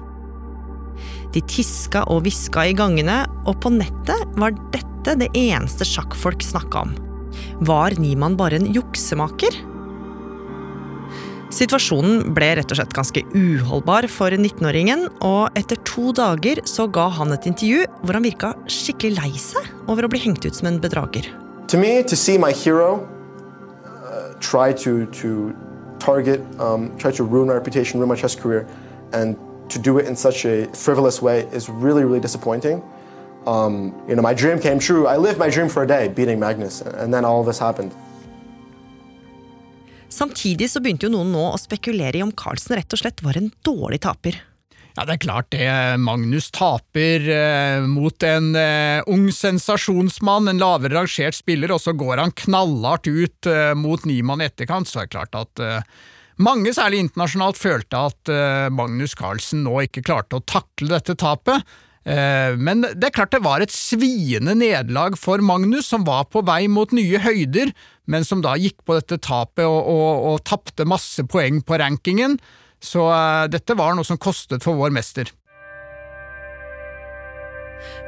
De 1.34 1.42
tiska 1.50 2.04
og 2.12 2.26
hviska 2.26 2.68
i 2.70 2.76
gangene, 2.78 3.24
og 3.48 3.58
på 3.64 3.72
nettet 3.74 4.36
var 4.40 4.56
dette 4.76 5.16
det 5.20 5.32
eneste 5.38 5.88
sjakkfolk 5.88 6.44
snakka 6.46 6.86
om. 6.86 6.94
Var 7.68 7.98
Niemann 8.00 8.38
bare 8.40 8.60
en 8.60 8.70
juksemaker? 8.76 9.58
Situasjonen 11.56 12.34
ble 12.36 12.50
rett 12.60 12.72
og 12.74 12.76
slett 12.76 12.94
ganske 12.96 13.22
uholdbar 13.32 14.10
for 14.12 14.34
19-åringen, 14.36 15.06
og 15.24 15.56
etter 15.56 15.80
to 15.88 16.12
dager 16.16 16.60
så 16.68 16.84
ga 16.92 17.06
han 17.16 17.32
et 17.32 17.48
intervju 17.48 17.86
hvor 18.02 18.18
han 18.18 18.26
virka 18.28 18.50
skikkelig 18.68 19.16
lei 19.16 19.32
seg 19.40 19.70
over 19.88 20.04
å 20.04 20.10
bli 20.12 20.20
hengt 20.26 20.44
ut 20.44 20.58
som 20.58 20.68
en 20.68 20.82
bedrager. 20.84 21.30
To 21.72 21.80
me, 21.80 22.04
to 22.04 22.20
see 22.20 22.38
my 22.38 22.52
hero 22.52 23.08
uh, 23.86 24.36
try 24.42 24.74
to, 24.84 25.06
to 25.16 25.56
target, 26.00 26.44
um, 26.60 26.92
try 27.00 27.12
to 27.12 27.24
ruin 27.24 27.48
my 27.48 27.56
reputation, 27.56 28.02
ruin 28.02 28.12
my 28.12 28.20
chess 28.20 28.36
career, 28.36 28.68
and 29.14 29.40
to 29.70 29.80
do 29.80 29.98
it 29.98 30.12
in 30.12 30.16
such 30.16 30.44
a 30.46 30.68
frivolous 30.76 31.22
way 31.22 31.48
is 31.54 31.70
really, 31.70 32.04
really 32.04 32.20
disappointing. 32.20 32.84
Um, 33.48 33.96
you 34.10 34.16
know, 34.16 34.22
my 34.22 34.34
dream 34.34 34.60
came 34.60 34.78
true. 34.78 35.08
I 35.08 35.16
lived 35.16 35.40
my 35.40 35.50
dream 35.50 35.70
for 35.70 35.84
a 35.84 35.88
day, 35.88 36.10
beating 36.10 36.38
Magnus, 36.38 36.82
and 36.82 37.14
then 37.14 37.24
all 37.24 37.40
of 37.40 37.46
this 37.46 37.60
happened. 37.60 37.96
Samtidig 40.16 40.70
så 40.72 40.80
begynte 40.80 41.10
jo 41.10 41.16
noen 41.18 41.34
nå 41.36 41.46
å 41.52 41.60
spekulere 41.60 42.22
i 42.22 42.24
om 42.24 42.32
Carlsen 42.32 42.78
rett 42.80 42.94
og 42.96 43.02
slett 43.02 43.24
var 43.26 43.36
en 43.36 43.50
dårlig 43.68 44.00
taper. 44.06 44.38
Ja, 44.96 45.04
det 45.04 45.18
er 45.18 45.24
klart 45.26 45.50
det. 45.52 45.68
Magnus 46.00 46.48
taper 46.56 47.26
eh, 47.28 47.84
mot 47.84 48.24
en 48.24 48.54
eh, 48.56 49.02
ung 49.12 49.28
sensasjonsmann, 49.36 50.48
en 50.48 50.62
lavere 50.62 50.96
rangert 50.96 51.36
spiller, 51.36 51.74
og 51.76 51.82
så 51.84 51.92
går 52.00 52.22
han 52.24 52.32
knallhardt 52.46 53.10
ut 53.12 53.50
eh, 53.52 53.74
mot 53.76 54.08
Niemann 54.08 54.46
i 54.46 54.48
etterkant, 54.48 54.88
så 54.88 55.02
er 55.02 55.10
det 55.10 55.16
klart 55.18 55.36
at 55.36 55.64
eh, 55.64 55.98
mange, 56.48 56.72
særlig 56.76 57.02
internasjonalt, 57.04 57.60
følte 57.60 58.06
at 58.08 58.32
eh, 58.32 58.70
Magnus 58.72 59.18
Carlsen 59.20 59.66
nå 59.68 59.82
ikke 59.84 60.06
klarte 60.08 60.40
å 60.40 60.46
takle 60.48 60.94
dette 60.96 61.18
tapet. 61.20 61.76
Eh, 62.06 62.54
men 62.62 62.84
det 62.86 63.08
er 63.08 63.14
klart 63.16 63.34
det 63.34 63.42
var 63.46 63.64
et 63.64 63.74
sviende 63.74 64.54
nederlag 64.58 65.18
for 65.18 65.42
Magnus, 65.42 65.90
som 65.90 66.06
var 66.06 66.28
på 66.30 66.44
vei 66.46 66.66
mot 66.70 66.92
nye 66.94 67.22
høyder, 67.22 67.74
men 68.06 68.28
som 68.28 68.44
da 68.46 68.54
gikk 68.62 68.84
på 68.86 69.00
dette 69.00 69.18
tapet 69.26 69.66
og, 69.66 69.80
og, 69.90 70.28
og 70.30 70.44
tapte 70.46 70.86
masse 70.86 71.26
poeng 71.26 71.64
på 71.66 71.80
rankingen. 71.82 72.38
Så 72.84 73.08
uh, 73.10 73.48
dette 73.50 73.74
var 73.78 73.96
noe 73.98 74.06
som 74.06 74.20
kostet 74.22 74.62
for 74.62 74.78
vår 74.78 74.94
mester. 74.94 75.32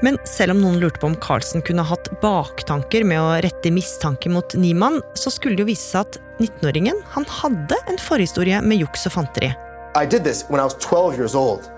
Men 0.06 0.20
selv 0.30 0.54
om 0.54 0.62
noen 0.62 0.78
lurte 0.82 1.02
på 1.02 1.10
om 1.10 1.18
Carlsen 1.22 1.64
kunne 1.66 1.86
hatt 1.86 2.10
baktanker 2.22 3.06
med 3.08 3.18
å 3.22 3.38
rette 3.42 3.72
mistanke 3.74 4.30
mot 4.30 4.54
Niemann, 4.58 5.00
så 5.18 5.34
skulle 5.34 5.58
det 5.58 5.66
jo 5.66 5.72
vise 5.72 5.88
seg 5.90 6.06
at 6.06 6.20
19-åringen 6.42 7.02
han 7.16 7.26
hadde 7.40 7.80
en 7.90 7.98
forhistorie 8.02 8.62
med 8.62 8.84
juks 8.84 9.08
og 9.10 9.18
fanteri. 9.18 9.50
I 9.98 10.06
did 10.06 10.24
this 10.24 10.46
when 10.50 10.62
I 10.62 10.66
was 10.70 10.78
12 10.78 11.18
years 11.18 11.34
old. 11.34 11.72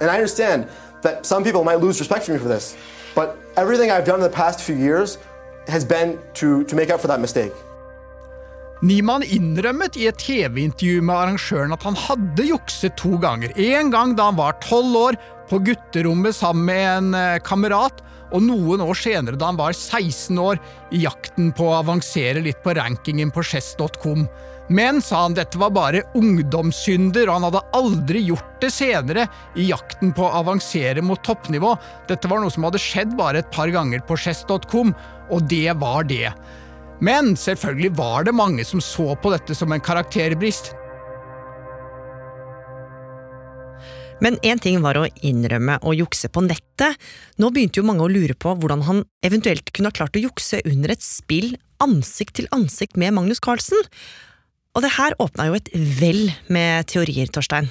And 0.00 0.10
I 0.10 0.16
understand 0.16 0.68
that 1.02 1.26
some 1.26 1.44
people 1.44 1.64
might 1.64 1.80
lose 1.80 2.00
respect 2.00 2.24
for 2.26 2.32
me 2.32 2.38
for 2.38 2.48
this, 2.48 2.76
but 3.14 3.36
everything 3.56 3.90
I've 3.90 4.04
done 4.04 4.20
in 4.20 4.26
the 4.30 4.36
past 4.44 4.60
few 4.60 4.76
years 4.76 5.18
has 5.68 5.84
been 5.84 6.18
to, 6.34 6.64
to 6.64 6.76
make 6.76 6.90
up 6.90 7.00
for 7.00 7.08
that 7.08 7.20
mistake. 7.20 7.52
Niemann 8.84 9.22
innrømmet 9.24 9.96
i 9.96 10.04
et 10.10 10.18
TV-intervju 10.20 11.00
med 11.00 11.16
arrangøren 11.16 11.72
at 11.72 11.84
han 11.86 11.96
hadde 11.96 12.44
jukset 12.44 12.96
to 13.00 13.16
ganger. 13.22 13.54
En 13.56 13.88
gang 13.90 14.12
da 14.18 14.28
han 14.28 14.36
var 14.36 14.58
tolv 14.60 14.98
år, 15.00 15.16
på 15.48 15.60
gutterommet 15.62 16.34
sammen 16.34 16.66
med 16.66 16.82
en 16.90 17.14
eh, 17.14 17.38
kamerat, 17.46 18.02
og 18.34 18.42
noen 18.42 18.82
år 18.82 18.98
senere 18.98 19.38
da 19.38 19.48
han 19.48 19.58
var 19.58 19.72
16 19.72 20.36
år, 20.42 20.60
i 20.92 21.04
jakten 21.06 21.52
på 21.56 21.70
å 21.70 21.78
avansere 21.78 22.42
litt 22.42 22.60
på 22.64 22.74
rankingen 22.76 23.32
på 23.32 23.44
chess.com. 23.46 24.26
Men, 24.68 24.98
sa 25.02 25.22
han, 25.22 25.34
dette 25.36 25.58
var 25.58 25.70
bare 25.70 26.02
ungdomssynder, 26.18 27.28
og 27.28 27.36
han 27.36 27.46
hadde 27.46 27.64
aldri 27.78 28.22
gjort 28.26 28.56
det 28.62 28.72
senere 28.74 29.28
i 29.54 29.68
jakten 29.70 30.10
på 30.16 30.24
å 30.26 30.32
avansere 30.40 31.04
mot 31.06 31.22
toppnivå. 31.22 31.76
Dette 32.10 32.30
var 32.30 32.42
noe 32.42 32.50
som 32.50 32.66
hadde 32.66 32.82
skjedd 32.82 33.14
bare 33.18 33.44
et 33.44 33.52
par 33.54 33.70
ganger 33.70 34.02
på 34.06 34.18
chess.com, 34.18 34.90
og 35.30 35.46
det 35.50 35.70
var 35.78 36.08
det. 36.10 36.32
Men 36.98 37.34
selvfølgelig 37.38 37.92
var 37.98 38.26
det 38.26 38.34
mange 38.34 38.66
som 38.66 38.82
så 38.82 39.12
på 39.20 39.30
dette 39.34 39.54
som 39.54 39.70
en 39.72 39.84
karakterbrist. 39.84 40.72
Men 44.24 44.38
én 44.48 44.58
ting 44.62 44.80
var 44.80 44.96
å 44.96 45.08
innrømme 45.28 45.76
å 45.84 45.92
jukse 45.92 46.30
på 46.32 46.42
nettet. 46.46 46.96
Nå 47.36 47.50
begynte 47.52 47.82
jo 47.82 47.86
mange 47.86 48.06
å 48.06 48.10
lure 48.10 48.32
på 48.32 48.54
hvordan 48.56 48.86
han 48.88 49.02
eventuelt 49.26 49.68
kunne 49.76 49.92
ha 49.92 49.98
klart 49.98 50.16
å 50.16 50.22
jukse 50.24 50.62
under 50.64 50.94
et 50.94 51.04
spill 51.04 51.52
ansikt 51.84 52.38
til 52.38 52.48
ansikt 52.56 52.96
med 52.96 53.12
Magnus 53.12 53.42
Carlsen. 53.44 53.84
Og 54.76 54.84
det 54.84 54.92
her 54.98 55.16
åpna 55.22 55.48
jo 55.48 55.56
et 55.56 55.70
vell 55.72 56.26
med 56.52 56.84
teorier, 56.92 57.30
Torstein. 57.32 57.70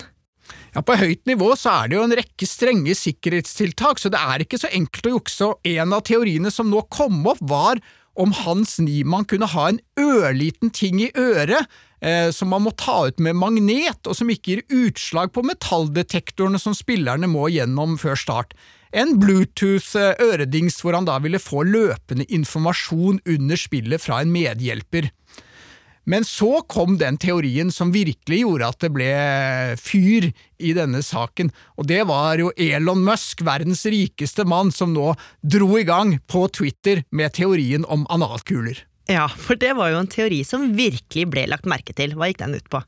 Ja, 0.74 0.82
På 0.82 0.98
høyt 0.98 1.22
nivå 1.30 1.52
så 1.58 1.72
er 1.84 1.90
det 1.90 2.00
jo 2.00 2.06
en 2.06 2.16
rekke 2.18 2.48
strenge 2.50 2.96
sikkerhetstiltak, 2.98 4.02
så 4.02 4.10
det 4.12 4.20
er 4.20 4.44
ikke 4.44 4.60
så 4.60 4.72
enkelt 4.74 5.08
å 5.08 5.14
jukse, 5.14 5.52
og 5.52 5.70
en 5.70 5.94
av 5.96 6.04
teoriene 6.08 6.52
som 6.52 6.72
nå 6.72 6.82
kom 6.92 7.22
opp, 7.30 7.40
var 7.46 7.80
om 8.16 8.32
Hans 8.44 8.78
Niemann 8.80 9.28
kunne 9.28 9.50
ha 9.52 9.68
en 9.70 9.82
ørliten 10.00 10.72
ting 10.74 11.02
i 11.04 11.12
øret 11.20 11.68
eh, 12.00 12.30
som 12.36 12.52
man 12.52 12.64
må 12.66 12.72
ta 12.80 13.06
ut 13.10 13.22
med 13.24 13.38
magnet, 13.38 14.02
og 14.08 14.18
som 14.18 14.32
ikke 14.32 14.54
gir 14.54 14.64
utslag 14.88 15.34
på 15.36 15.44
metalldetektorene 15.46 16.62
som 16.62 16.76
spillerne 16.76 17.30
må 17.32 17.50
gjennom 17.52 18.00
før 18.02 18.18
start. 18.20 18.56
En 18.96 19.18
Bluetooth-øredings 19.20 20.80
hvor 20.80 20.96
han 20.96 21.08
da 21.08 21.20
ville 21.24 21.42
få 21.44 21.66
løpende 21.68 22.28
informasjon 22.32 23.20
under 23.28 23.60
spillet 23.60 24.04
fra 24.04 24.22
en 24.24 24.32
medhjelper. 24.32 25.12
Men 26.06 26.26
så 26.26 26.62
kom 26.70 27.00
den 27.02 27.18
teorien 27.22 27.72
som 27.74 27.94
virkelig 27.94 28.44
gjorde 28.44 28.70
at 28.70 28.82
det 28.86 28.92
ble 28.94 29.12
fyr 29.82 30.30
i 30.62 30.74
denne 30.78 31.02
saken, 31.06 31.50
og 31.76 31.90
det 31.90 32.04
var 32.10 32.38
jo 32.40 32.52
Elon 32.62 33.02
Musk, 33.06 33.42
verdens 33.46 33.86
rikeste 33.90 34.46
mann, 34.48 34.72
som 34.72 34.94
nå 34.94 35.14
dro 35.42 35.72
i 35.80 35.86
gang 35.88 36.20
på 36.30 36.46
Twitter 36.54 37.04
med 37.10 37.34
teorien 37.38 37.88
om 37.90 38.06
analkuler. 38.14 38.86
Ja, 39.10 39.28
for 39.30 39.58
det 39.62 39.76
var 39.78 39.92
jo 39.94 40.02
en 40.02 40.10
teori 40.10 40.42
som 40.48 40.72
virkelig 40.78 41.28
ble 41.30 41.46
lagt 41.52 41.68
merke 41.70 41.94
til. 41.94 42.16
Hva 42.18 42.30
gikk 42.32 42.42
den 42.42 42.58
ut 42.58 42.70
på? 42.74 42.82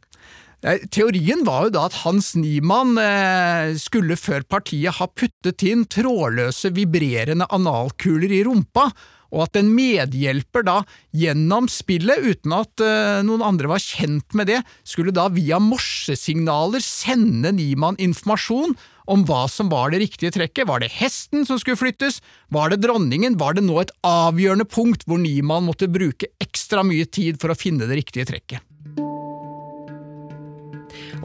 Teorien 0.90 1.44
var 1.46 1.68
jo 1.68 1.74
da 1.76 1.84
at 1.86 2.00
Hans 2.02 2.32
Niemann 2.34 2.98
eh, 2.98 3.76
skulle 3.78 4.18
før 4.18 4.42
partiet 4.50 4.98
ha 4.98 5.06
puttet 5.06 5.62
inn 5.70 5.86
trådløse, 5.86 6.72
vibrerende 6.74 7.46
analkuler 7.54 8.34
i 8.34 8.42
rumpa, 8.48 8.88
og 9.34 9.48
at 9.48 9.60
en 9.60 9.72
medhjelper 9.76 10.66
da, 10.68 10.82
gjennom 11.16 11.70
spillet, 11.72 12.24
uten 12.24 12.56
at 12.56 12.84
uh, 12.84 13.24
noen 13.28 13.46
andre 13.46 13.72
var 13.72 13.84
kjent 13.84 14.38
med 14.38 14.52
det, 14.52 14.62
skulle 14.88 15.16
da 15.16 15.28
via 15.34 15.60
morsesignaler 15.64 16.84
sende 16.84 17.54
Niemann 17.56 18.00
informasjon 18.02 18.78
om 19.08 19.24
hva 19.28 19.46
som 19.52 19.72
var 19.72 19.94
det 19.94 20.02
riktige 20.04 20.34
trekket. 20.36 20.68
Var 20.68 20.84
det 20.84 20.94
hesten 20.98 21.48
som 21.48 21.60
skulle 21.60 21.80
flyttes? 21.80 22.20
Var 22.54 22.74
det 22.74 22.82
dronningen? 22.84 23.40
Var 23.40 23.58
det 23.58 23.66
nå 23.68 23.80
et 23.82 23.94
avgjørende 24.08 24.68
punkt 24.68 25.08
hvor 25.08 25.22
Niemann 25.22 25.68
måtte 25.68 25.92
bruke 25.92 26.32
ekstra 26.44 26.84
mye 26.88 27.08
tid 27.08 27.40
for 27.42 27.54
å 27.54 27.60
finne 27.60 27.88
det 27.88 28.02
riktige 28.04 28.28
trekket? 28.28 28.64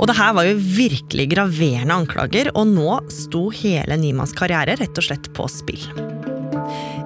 Og 0.00 0.08
det 0.08 0.16
her 0.16 0.32
var 0.36 0.48
jo 0.48 0.56
virkelig 0.56 1.28
graverende 1.34 1.98
anklager, 2.00 2.48
og 2.56 2.70
nå 2.72 2.96
sto 3.12 3.48
hele 3.52 4.00
Niemanns 4.00 4.34
karriere 4.36 4.78
rett 4.80 4.98
og 4.98 5.10
slett 5.10 5.32
på 5.36 5.48
spill. 5.52 6.21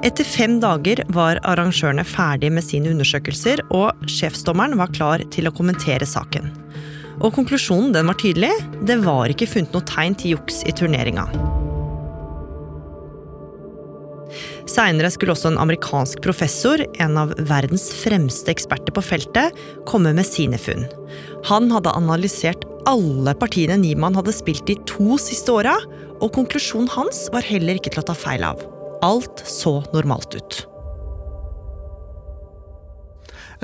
Etter 0.04 0.26
fem 0.28 0.58
dager 0.60 1.00
var 1.14 1.40
arrangørene 1.48 2.04
ferdig 2.04 2.50
med 2.52 2.64
sine 2.64 2.92
undersøkelser, 2.92 3.62
og 3.74 4.08
sjefsdommeren 4.10 4.76
var 4.80 4.92
klar 4.92 5.24
til 5.32 5.48
å 5.48 5.54
kommentere 5.56 6.06
saken. 6.08 6.50
Og 7.24 7.32
konklusjonen 7.32 7.94
den 7.94 8.10
var 8.10 8.18
tydelig. 8.20 8.52
Det 8.84 8.98
var 9.04 9.32
ikke 9.32 9.48
funnet 9.48 9.72
noe 9.72 9.88
tegn 9.88 10.18
til 10.20 10.36
juks 10.36 10.60
i 10.68 10.74
turneringa. 10.76 11.24
Seinere 14.66 15.08
skulle 15.14 15.32
også 15.32 15.52
en 15.52 15.60
amerikansk 15.62 16.20
professor, 16.24 16.82
en 17.00 17.16
av 17.16 17.32
verdens 17.48 17.86
fremste 18.02 18.50
eksperter 18.52 18.92
på 18.92 19.04
feltet, 19.04 19.56
komme 19.88 20.12
med 20.16 20.28
sine 20.28 20.58
funn. 20.60 20.84
Han 21.48 21.70
hadde 21.72 21.94
analysert 21.96 22.66
alle 22.90 23.32
partiene 23.38 23.78
Niemann 23.80 24.18
hadde 24.18 24.34
spilt 24.34 24.66
de 24.68 24.76
to 24.90 25.16
siste 25.22 25.54
åra, 25.54 25.78
og 26.20 26.32
konklusjonen 26.36 26.90
hans 26.92 27.26
var 27.32 27.46
heller 27.46 27.78
ikke 27.78 27.94
til 27.94 28.04
å 28.04 28.10
ta 28.10 28.18
feil 28.18 28.44
av. 28.46 28.60
Alt 29.04 29.42
så 29.44 29.82
normalt 29.92 30.34
ut. 30.34 30.62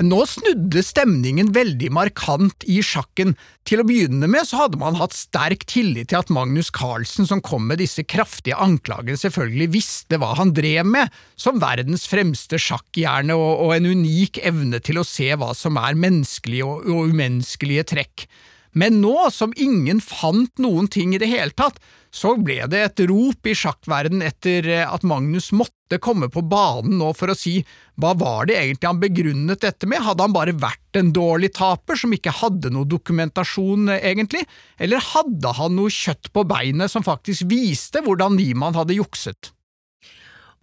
Nå 0.01 0.23
snudde 0.25 0.81
stemningen 0.81 1.51
veldig 1.53 1.91
markant 1.93 2.65
i 2.65 2.79
sjakken. 2.85 3.35
Til 3.67 3.83
å 3.83 3.85
begynne 3.85 4.27
med 4.29 4.47
så 4.49 4.63
hadde 4.63 4.79
man 4.81 4.97
hatt 4.97 5.13
sterk 5.13 5.67
tillit 5.69 6.09
til 6.09 6.19
at 6.19 6.31
Magnus 6.33 6.71
Carlsen, 6.73 7.27
som 7.29 7.43
kom 7.45 7.67
med 7.69 7.79
disse 7.81 8.01
kraftige 8.05 8.57
anklagene, 8.57 9.19
selvfølgelig 9.19 9.69
visste 9.75 10.17
hva 10.21 10.33
han 10.39 10.53
drev 10.57 10.89
med, 10.89 11.13
som 11.37 11.61
verdens 11.61 12.07
fremste 12.09 12.57
sjakkhjerne 12.61 13.37
og, 13.37 13.67
og, 13.67 13.75
en 13.77 13.91
unik 13.93 14.41
evne 14.41 14.81
til 14.83 15.01
å 15.01 15.07
se 15.07 15.29
hva 15.37 15.53
som 15.57 15.77
er 15.81 15.99
menneskelige 15.99 16.65
og, 16.65 16.89
og 16.89 17.13
umenneskelige 17.13 17.85
trekk. 17.93 18.27
Men 18.73 19.01
nå 19.03 19.29
som 19.33 19.53
ingen 19.55 20.01
fant 20.01 20.57
noen 20.61 20.89
ting 20.91 21.13
i 21.13 21.21
det 21.21 21.29
hele 21.29 21.53
tatt, 21.53 21.77
så 22.13 22.35
ble 22.37 22.59
det 22.69 22.81
et 22.85 23.01
rop 23.09 23.47
i 23.49 23.55
sjakkverden 23.57 24.21
etter 24.25 24.67
eh, 24.69 24.85
at 24.85 25.05
Magnus 25.07 25.49
måtte 25.55 25.97
komme 26.01 26.29
på 26.29 26.43
banen 26.45 26.99
nå 26.99 27.09
for 27.17 27.33
å 27.33 27.37
si 27.37 27.55
hva 28.01 28.13
var 28.17 28.49
det 28.49 28.59
egentlig 28.59 28.89
han 28.89 29.01
begrunnet 29.01 29.63
dette 29.65 29.89
med, 29.89 30.03
hadde 30.05 30.27
han 30.27 30.35
bare 30.35 30.53
vært 30.57 30.99
en 30.99 31.09
dårlig 31.13 31.51
taper 31.57 31.97
som 31.97 32.13
ikke 32.13 32.35
hadde 32.37 32.69
noe 32.73 32.89
dokumentasjon, 32.89 33.89
eh, 33.95 34.05
egentlig, 34.13 34.45
eller 34.77 35.01
hadde 35.13 35.57
han 35.57 35.77
noe 35.77 35.93
kjøtt 35.93 36.29
på 36.33 36.45
beinet 36.49 36.93
som 36.93 37.05
faktisk 37.05 37.49
viste 37.49 38.05
hvordan 38.05 38.37
Niemann 38.37 38.77
hadde 38.77 38.97
jukset? 38.97 39.53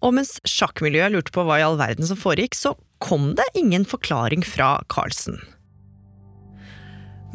Og 0.00 0.14
mens 0.16 0.38
sjakkmiljøet 0.48 1.12
lurte 1.12 1.34
på 1.34 1.44
hva 1.44 1.58
i 1.60 1.64
all 1.66 1.78
verden 1.80 2.06
som 2.08 2.18
foregikk, 2.18 2.54
så 2.56 2.76
kom 3.02 3.34
det 3.36 3.50
ingen 3.58 3.84
forklaring 3.88 4.46
fra 4.46 4.78
Carlsen. 4.92 5.42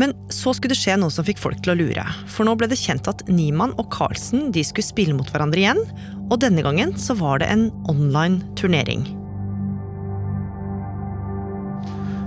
Men 0.01 0.11
så 0.33 0.51
skulle 0.55 0.75
det 0.75 0.81
skje 0.81 0.97
noe 0.99 1.13
som 1.13 1.25
fikk 1.27 1.39
folk 1.39 1.61
til 1.63 1.73
å 1.73 1.77
lure. 1.79 2.05
For 2.31 2.47
nå 2.47 2.55
ble 2.59 2.67
det 2.71 2.79
kjent 2.79 3.07
at 3.11 3.23
Niemann 3.31 3.75
og 3.79 3.87
Carlsen 3.95 4.49
de 4.55 4.63
skulle 4.67 4.87
spille 4.87 5.15
mot 5.15 5.29
hverandre 5.31 5.61
igjen. 5.61 5.83
Og 6.27 6.39
denne 6.43 6.65
gangen 6.65 6.95
så 6.99 7.15
var 7.19 7.39
det 7.43 7.51
en 7.53 7.69
online 7.91 8.41
turnering. 8.59 9.05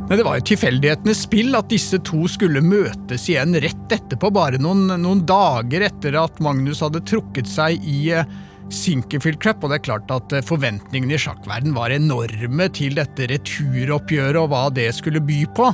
Det 0.08 0.24
var 0.24 0.38
jo 0.38 0.46
tilfeldighetenes 0.48 1.26
spill 1.26 1.56
at 1.58 1.68
disse 1.68 1.98
to 2.08 2.22
skulle 2.32 2.62
møtes 2.64 3.26
igjen 3.28 3.52
rett 3.60 3.92
etterpå, 3.92 4.30
bare 4.32 4.56
noen, 4.56 4.86
noen 5.02 5.20
dager 5.28 5.84
etter 5.84 6.16
at 6.16 6.40
Magnus 6.40 6.80
hadde 6.80 7.02
trukket 7.04 7.50
seg 7.50 7.84
i 7.84 7.98
eh, 8.16 8.30
Sinkerfield 8.72 9.36
Cup, 9.44 9.60
og 9.60 9.68
det 9.68 9.82
er 9.82 9.84
klart 9.84 10.14
at 10.14 10.32
eh, 10.32 10.44
forventningene 10.48 11.12
i 11.12 11.20
sjakkverden 11.20 11.76
var 11.76 11.92
enorme 11.92 12.70
til 12.72 12.96
dette 12.96 13.28
returoppgjøret 13.28 14.40
og 14.40 14.48
hva 14.54 14.64
det 14.72 14.88
skulle 14.96 15.20
by 15.20 15.42
på. 15.52 15.68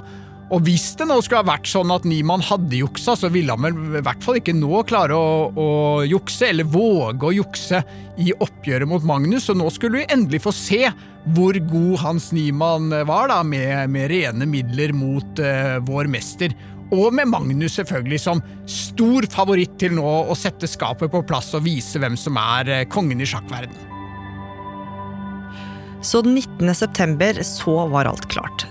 Og 0.52 0.60
hvis 0.66 0.90
det 0.98 1.06
nå 1.08 1.16
skulle 1.24 1.40
ha 1.40 1.48
vært 1.54 1.68
sånn 1.70 1.92
at 1.94 2.04
Niemann 2.08 2.44
hadde 2.44 2.76
juksa, 2.76 3.14
så 3.16 3.30
ville 3.32 3.54
han 3.54 3.64
vel 3.64 3.98
i 4.00 4.02
hvert 4.04 4.24
fall 4.24 4.38
ikke 4.40 4.54
nå 4.56 4.82
klare 4.88 5.16
å, 5.16 5.48
å 5.48 5.68
jukse, 6.04 6.50
eller 6.50 6.68
våge 6.68 7.30
å 7.30 7.32
jukse 7.34 7.80
i 8.20 8.28
oppgjøret 8.34 8.90
mot 8.90 9.06
Magnus, 9.08 9.48
og 9.50 9.58
nå 9.60 9.70
skulle 9.72 10.02
vi 10.02 10.12
endelig 10.12 10.42
få 10.44 10.52
se 10.54 10.82
hvor 11.34 11.56
god 11.70 11.96
Hans 12.02 12.28
Niemann 12.36 12.92
var, 13.08 13.30
da, 13.32 13.40
med, 13.46 13.88
med 13.94 14.10
rene 14.12 14.48
midler 14.48 14.92
mot 14.96 15.40
uh, 15.40 15.80
vår 15.88 16.10
mester. 16.12 16.52
Og 16.92 17.08
med 17.16 17.30
Magnus 17.32 17.78
selvfølgelig 17.80 18.20
som 18.20 18.44
stor 18.68 19.24
favoritt 19.32 19.78
til 19.80 19.96
nå 19.96 20.04
å 20.04 20.36
sette 20.36 20.68
skapet 20.68 21.10
på 21.10 21.24
plass 21.26 21.54
og 21.56 21.64
vise 21.64 21.98
hvem 22.02 22.18
som 22.20 22.36
er 22.40 22.70
uh, 22.70 22.84
kongen 22.92 23.24
i 23.24 23.28
sjakkverden. 23.28 23.80
Så 26.04 26.20
den 26.20 26.36
19. 26.36 26.68
september 26.76 27.40
så 27.48 27.86
var 27.88 28.12
alt 28.12 28.28
klart. 28.28 28.68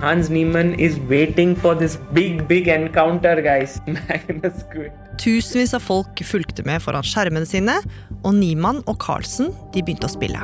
Hans 0.00 0.28
Niemann 0.28 0.74
is 0.74 0.98
waiting 1.08 1.54
for 1.56 1.74
this 1.74 1.96
big, 2.12 2.46
big 2.48 2.68
encounter, 2.68 3.40
guys. 3.40 3.80
Magnus 3.86 4.64
quit. 4.72 4.92
Tusenvis 5.20 5.74
av 5.76 5.84
folk 5.84 6.20
fulgte 6.26 6.64
med 6.66 6.82
foran 6.82 7.06
skjermene 7.06 7.46
sine, 7.46 7.76
og 8.24 8.34
Niemann 8.36 8.82
og 8.90 8.98
Carlsen 9.02 9.52
de 9.74 9.82
begynte 9.84 10.10
å 10.10 10.14
spille. 10.14 10.40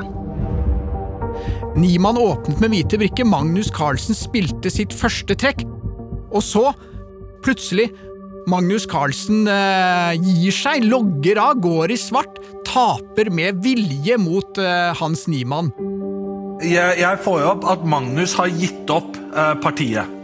Niemann 1.75 2.19
åpnet 2.19 2.61
med 2.63 2.73
hvite 2.73 2.99
brikker, 2.99 3.27
Magnus 3.27 3.71
Carlsen 3.75 4.17
spilte 4.17 4.71
sitt 4.71 4.95
første 4.95 5.35
trekk, 5.39 5.65
og 6.31 6.43
så, 6.45 6.71
plutselig, 7.43 7.89
Magnus 8.49 8.87
Carlsen 8.89 9.45
eh, 9.51 10.15
gir 10.17 10.55
seg, 10.55 10.87
logger 10.87 11.39
av, 11.43 11.59
går 11.61 11.93
i 11.93 11.99
svart, 11.99 12.39
taper 12.67 13.29
med 13.33 13.61
vilje 13.63 14.17
mot 14.19 14.59
eh, 14.61 14.91
Hans 14.97 15.27
Niemann. 15.29 15.69
Jeg, 16.61 17.01
jeg 17.01 17.21
får 17.25 17.41
jo 17.41 17.51
opp 17.55 17.67
at 17.69 17.85
Magnus 17.89 18.33
har 18.37 18.49
gitt 18.53 18.89
opp 18.93 19.17
partiet. 19.61 20.17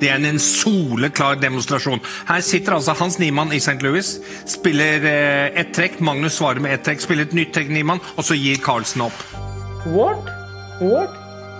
Det 0.00 0.08
er 0.08 0.16
en 0.24 0.38
soleklar 0.40 1.34
demonstrasjon. 1.42 2.00
Her 2.28 2.40
sitter 2.40 2.72
altså 2.72 2.94
Hans 2.96 3.18
Niemann 3.20 3.52
i 3.52 3.60
St. 3.60 3.82
Louis, 3.84 4.14
spiller 4.48 5.04
eh, 5.04 5.60
ett 5.60 5.74
trekk, 5.76 6.00
Magnus 6.00 6.38
svarer 6.40 6.60
med 6.64 6.72
ett 6.72 6.86
trekk, 6.88 7.02
spiller 7.04 7.28
et 7.28 7.36
nytt 7.36 7.52
trekk, 7.52 7.68
Niemann, 7.68 8.00
og 8.16 8.24
så 8.24 8.38
gir 8.38 8.56
Carlsen 8.64 9.04
opp. 9.04 9.24
What? 9.84 10.30
What? 10.80 11.12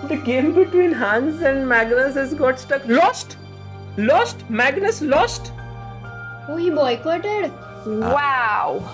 The 0.08 0.16
game 0.16 0.54
between 0.56 0.94
Hans 0.96 1.42
and 1.42 1.66
Magnus 1.68 2.14
has 2.16 2.32
got 2.34 2.60
stuck. 2.60 2.86
Lost? 2.88 3.36
Lost? 3.98 4.48
Magnus 4.48 5.02
lost? 5.02 5.52
Oh, 6.48 6.56
he 6.56 6.70
boycotted. 6.70 7.52
Wow. 7.86 8.88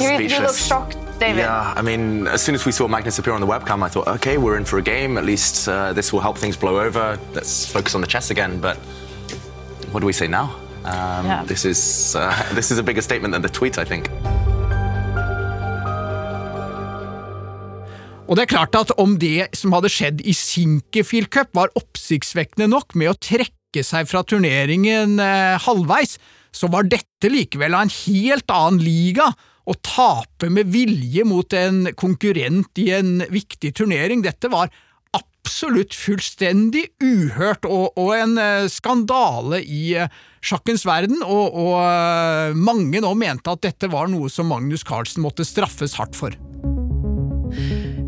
You, 0.00 0.18
you 0.18 0.40
look 0.40 0.56
shocked, 0.56 0.96
David. 1.20 1.40
Yeah, 1.40 1.74
I 1.76 1.82
mean, 1.82 2.26
as 2.26 2.40
soon 2.42 2.54
as 2.54 2.64
we 2.64 2.72
saw 2.72 2.88
Magnus 2.88 3.18
appear 3.18 3.34
on 3.34 3.40
the 3.42 3.46
webcam, 3.46 3.82
I 3.82 3.88
thought, 3.88 4.08
okay, 4.16 4.38
we're 4.38 4.56
in 4.56 4.64
for 4.64 4.78
a 4.78 4.82
game. 4.82 5.18
At 5.18 5.24
least 5.24 5.68
uh, 5.68 5.92
this 5.92 6.12
will 6.12 6.20
help 6.20 6.38
things 6.38 6.56
blow 6.56 6.80
over. 6.80 7.18
Let's 7.34 7.66
focus 7.66 7.94
on 7.94 8.00
the 8.00 8.06
chess 8.06 8.30
again. 8.30 8.58
But 8.60 8.76
what 9.92 10.00
do 10.00 10.06
we 10.06 10.12
say 10.14 10.26
now? 10.28 10.46
Um, 10.84 11.26
Yeah. 11.26 11.44
This 11.44 11.64
is 11.64 12.16
uh, 12.16 12.32
this 12.54 12.70
is 12.70 12.78
a 12.78 12.82
bigger 12.82 13.02
statement 13.02 13.32
than 13.34 13.42
the 13.42 13.50
tweet, 13.52 13.76
I 13.78 13.84
think. 13.84 14.08
Og 18.30 18.36
det 18.38 18.44
er 18.46 18.52
klart 18.52 18.76
at 18.78 18.92
om 19.02 19.16
det 19.18 19.48
som 19.58 19.72
hadde 19.74 19.90
skjedd 19.90 20.20
i 20.22 20.32
Sinkefield 20.38 21.32
Cup 21.34 21.50
var 21.58 21.72
oppsiktsvekkende 21.74 22.68
nok 22.70 22.94
med 22.94 23.10
å 23.10 23.16
trekke 23.18 23.82
seg 23.84 24.06
fra 24.06 24.22
turneringen 24.22 25.18
eh, 25.18 25.56
halvveis, 25.64 26.14
så 26.54 26.70
var 26.70 26.86
dette 26.86 27.26
likevel 27.30 27.74
av 27.74 27.88
en 27.88 27.92
helt 28.06 28.54
annen 28.54 28.78
liga. 28.86 29.32
Å 29.70 29.74
tape 29.86 30.50
med 30.50 30.70
vilje 30.72 31.22
mot 31.28 31.52
en 31.54 31.84
konkurrent 31.98 32.80
i 32.82 32.88
en 32.96 33.20
viktig 33.30 33.70
turnering, 33.78 34.24
dette 34.24 34.50
var 34.50 34.72
absolutt 35.14 35.94
fullstendig 35.94 36.88
uhørt 37.02 37.66
og, 37.68 37.92
og 37.98 38.10
en 38.16 38.36
eh, 38.40 38.66
skandale 38.70 39.60
i 39.62 39.94
eh, 39.98 40.10
sjakkens 40.42 40.84
verden, 40.88 41.22
og, 41.22 41.54
og 41.54 41.76
eh, 41.84 42.56
mange 42.58 43.02
nå 43.02 43.12
mente 43.18 43.52
at 43.52 43.62
dette 43.66 43.90
var 43.92 44.10
noe 44.10 44.30
som 44.32 44.50
Magnus 44.50 44.84
Carlsen 44.86 45.22
måtte 45.24 45.46
straffes 45.46 45.94
hardt 46.00 46.18
for. 46.18 46.34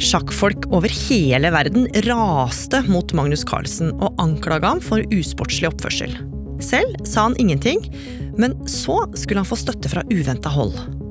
Sjakkfolk 0.03 0.67
over 0.75 0.91
hele 0.91 1.53
verden 1.55 1.87
raste 2.09 2.83
mot 2.89 3.15
Magnus 3.15 3.45
Carlsen 3.47 3.93
og 4.01 4.19
anklaga 4.23 4.75
ham 4.75 4.83
for 4.83 5.05
usportslig 5.15 5.71
oppførsel. 5.71 6.17
Selv 6.63 7.07
sa 7.07 7.29
han 7.29 7.39
ingenting, 7.43 7.87
men 8.39 8.57
så 8.71 9.03
skulle 9.19 9.43
han 9.43 9.51
få 9.51 9.59
støtte 9.61 9.91
fra 9.93 10.07
uventa 10.11 10.51
hold. 10.53 11.02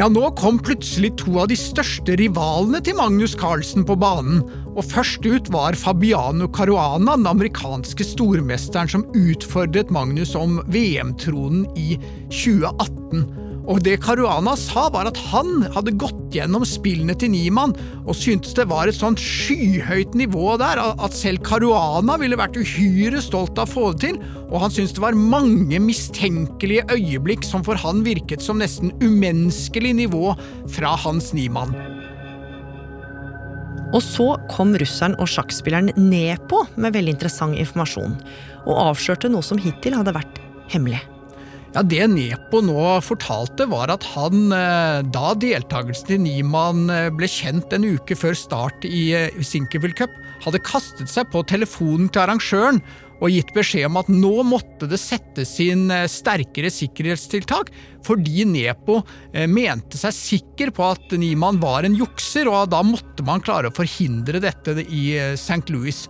Ja, 0.00 0.06
nå 0.08 0.30
kom 0.40 0.56
plutselig 0.64 1.10
to 1.20 1.34
av 1.42 1.50
de 1.50 1.56
største 1.58 2.14
rivalene 2.16 2.78
til 2.80 2.96
Magnus 2.96 3.34
Carlsen 3.36 3.84
på 3.84 3.92
banen, 4.00 4.40
og 4.72 4.86
først 4.88 5.26
ut 5.28 5.50
var 5.52 5.76
Fabiano 5.76 6.48
Caruana, 6.48 7.12
den 7.18 7.28
amerikanske 7.28 8.06
stormesteren 8.08 8.88
som 8.88 9.04
utfordret 9.12 9.92
Magnus 9.92 10.32
om 10.38 10.62
VM-tronen 10.72 11.66
i 11.76 11.98
2018. 12.32 13.41
Og 13.70 13.78
det 13.86 14.00
Caruana 14.02 14.56
sa, 14.58 14.88
var 14.90 15.06
at 15.06 15.18
han 15.30 15.62
hadde 15.74 15.94
gått 16.00 16.18
gjennom 16.34 16.64
spillene 16.66 17.14
til 17.18 17.30
Niemann 17.34 17.74
og 18.02 18.16
syntes 18.18 18.56
det 18.58 18.66
var 18.70 18.90
et 18.90 18.96
sånt 18.98 19.22
skyhøyt 19.22 20.16
nivå 20.18 20.56
der 20.60 20.80
at 20.82 21.14
selv 21.14 21.44
Caruana 21.46 22.16
ville 22.20 22.38
vært 22.40 22.58
uhyre 22.58 23.22
stolt 23.22 23.60
av 23.62 23.70
å 23.70 23.72
få 23.72 23.86
det 23.92 24.08
til, 24.08 24.18
og 24.50 24.64
han 24.64 24.74
syntes 24.74 24.96
det 24.96 25.04
var 25.04 25.18
mange 25.18 25.78
mistenkelige 25.82 26.86
øyeblikk 26.90 27.46
som 27.46 27.62
for 27.66 27.78
han 27.78 28.02
virket 28.06 28.42
som 28.42 28.58
nesten 28.62 28.94
umenneskelig 29.02 29.94
nivå 30.02 30.34
fra 30.74 30.96
Hans 31.04 31.30
Niemann. 31.36 31.76
Og 33.92 34.00
så 34.00 34.32
kom 34.50 34.72
russeren 34.80 35.18
og 35.20 35.28
sjakkspilleren 35.28 35.92
Nepo 36.00 36.64
med 36.80 36.96
veldig 36.96 37.14
interessant 37.18 37.60
informasjon, 37.60 38.16
og 38.64 38.84
avslørte 38.88 39.30
noe 39.30 39.44
som 39.44 39.60
hittil 39.60 39.98
hadde 39.98 40.16
vært 40.16 40.40
hemmelig. 40.72 41.02
Ja, 41.72 41.80
Det 41.80 42.04
Nepo 42.12 42.60
nå 42.60 42.82
fortalte, 43.00 43.64
var 43.64 43.88
at 43.88 44.04
han, 44.12 44.52
eh, 44.52 45.00
da 45.08 45.30
deltakelsen 45.32 46.10
til 46.10 46.20
Niemann 46.20 46.90
eh, 46.92 47.08
ble 47.08 47.24
kjent 47.24 47.72
en 47.72 47.86
uke 47.94 48.12
før 48.12 48.36
start 48.36 48.84
i 48.84 49.06
eh, 49.16 49.40
Sinkerville 49.40 49.96
Cup, 49.96 50.12
hadde 50.44 50.60
kastet 50.60 51.08
seg 51.08 51.30
på 51.32 51.40
telefonen 51.48 52.12
til 52.12 52.26
arrangøren 52.26 52.82
og 53.22 53.32
gitt 53.32 53.54
beskjed 53.56 53.88
om 53.88 53.96
at 54.02 54.10
nå 54.12 54.34
måtte 54.44 54.84
det 54.90 55.00
settes 55.00 55.54
inn 55.64 55.86
sterkere 56.10 56.68
sikkerhetstiltak, 56.74 57.70
fordi 58.04 58.44
Nepo 58.50 58.98
mente 59.46 59.96
seg 59.96 60.16
sikker 60.16 60.74
på 60.74 60.88
at 60.90 61.14
Niemann 61.14 61.62
var 61.62 61.86
en 61.86 61.94
jukser, 61.96 62.50
og 62.50 62.72
da 62.74 62.82
måtte 62.82 63.22
man 63.24 63.40
klare 63.40 63.70
å 63.70 63.76
forhindre 63.76 64.42
dette 64.42 64.74
i 64.82 65.14
St. 65.38 65.70
Louis. 65.70 66.02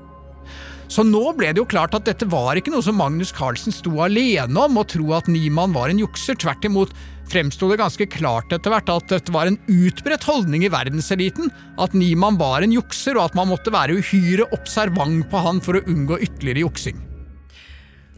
Så 0.93 1.01
nå 1.09 1.23
ble 1.39 1.55
det 1.55 1.61
jo 1.63 1.69
klart 1.69 1.95
at 1.97 2.05
dette 2.05 2.27
var 2.29 2.59
ikke 2.59 2.73
noe 2.75 2.85
som 2.85 2.99
Magnus 3.01 3.31
Carlsen 3.33 3.73
sto 3.73 3.95
alene 4.05 4.61
om 4.61 4.77
å 4.77 4.85
tro 4.85 5.15
at 5.17 5.29
Niemann 5.31 5.73
var 5.73 5.89
en 5.89 6.03
jukser. 6.03 6.37
Tvert 6.37 6.67
imot 6.69 6.93
fremsto 7.33 7.71
det 7.71 7.79
ganske 7.81 8.07
klart 8.13 8.53
etter 8.53 8.75
hvert 8.75 8.91
at 8.93 9.07
dette 9.09 9.33
var 9.33 9.49
en 9.49 9.57
utbredt 9.73 10.27
holdning 10.29 10.67
i 10.67 10.73
verdenseliten, 10.73 11.49
at 11.81 11.97
Niemann 11.97 12.37
var 12.37 12.61
en 12.61 12.75
jukser, 12.77 13.17
og 13.17 13.31
at 13.31 13.39
man 13.39 13.49
måtte 13.49 13.73
være 13.73 13.97
uhyre 14.03 14.51
observant 14.53 15.25
på 15.33 15.41
han 15.47 15.63
for 15.65 15.79
å 15.79 15.85
unngå 15.89 16.21
ytterligere 16.27 16.67
juksing. 16.67 17.01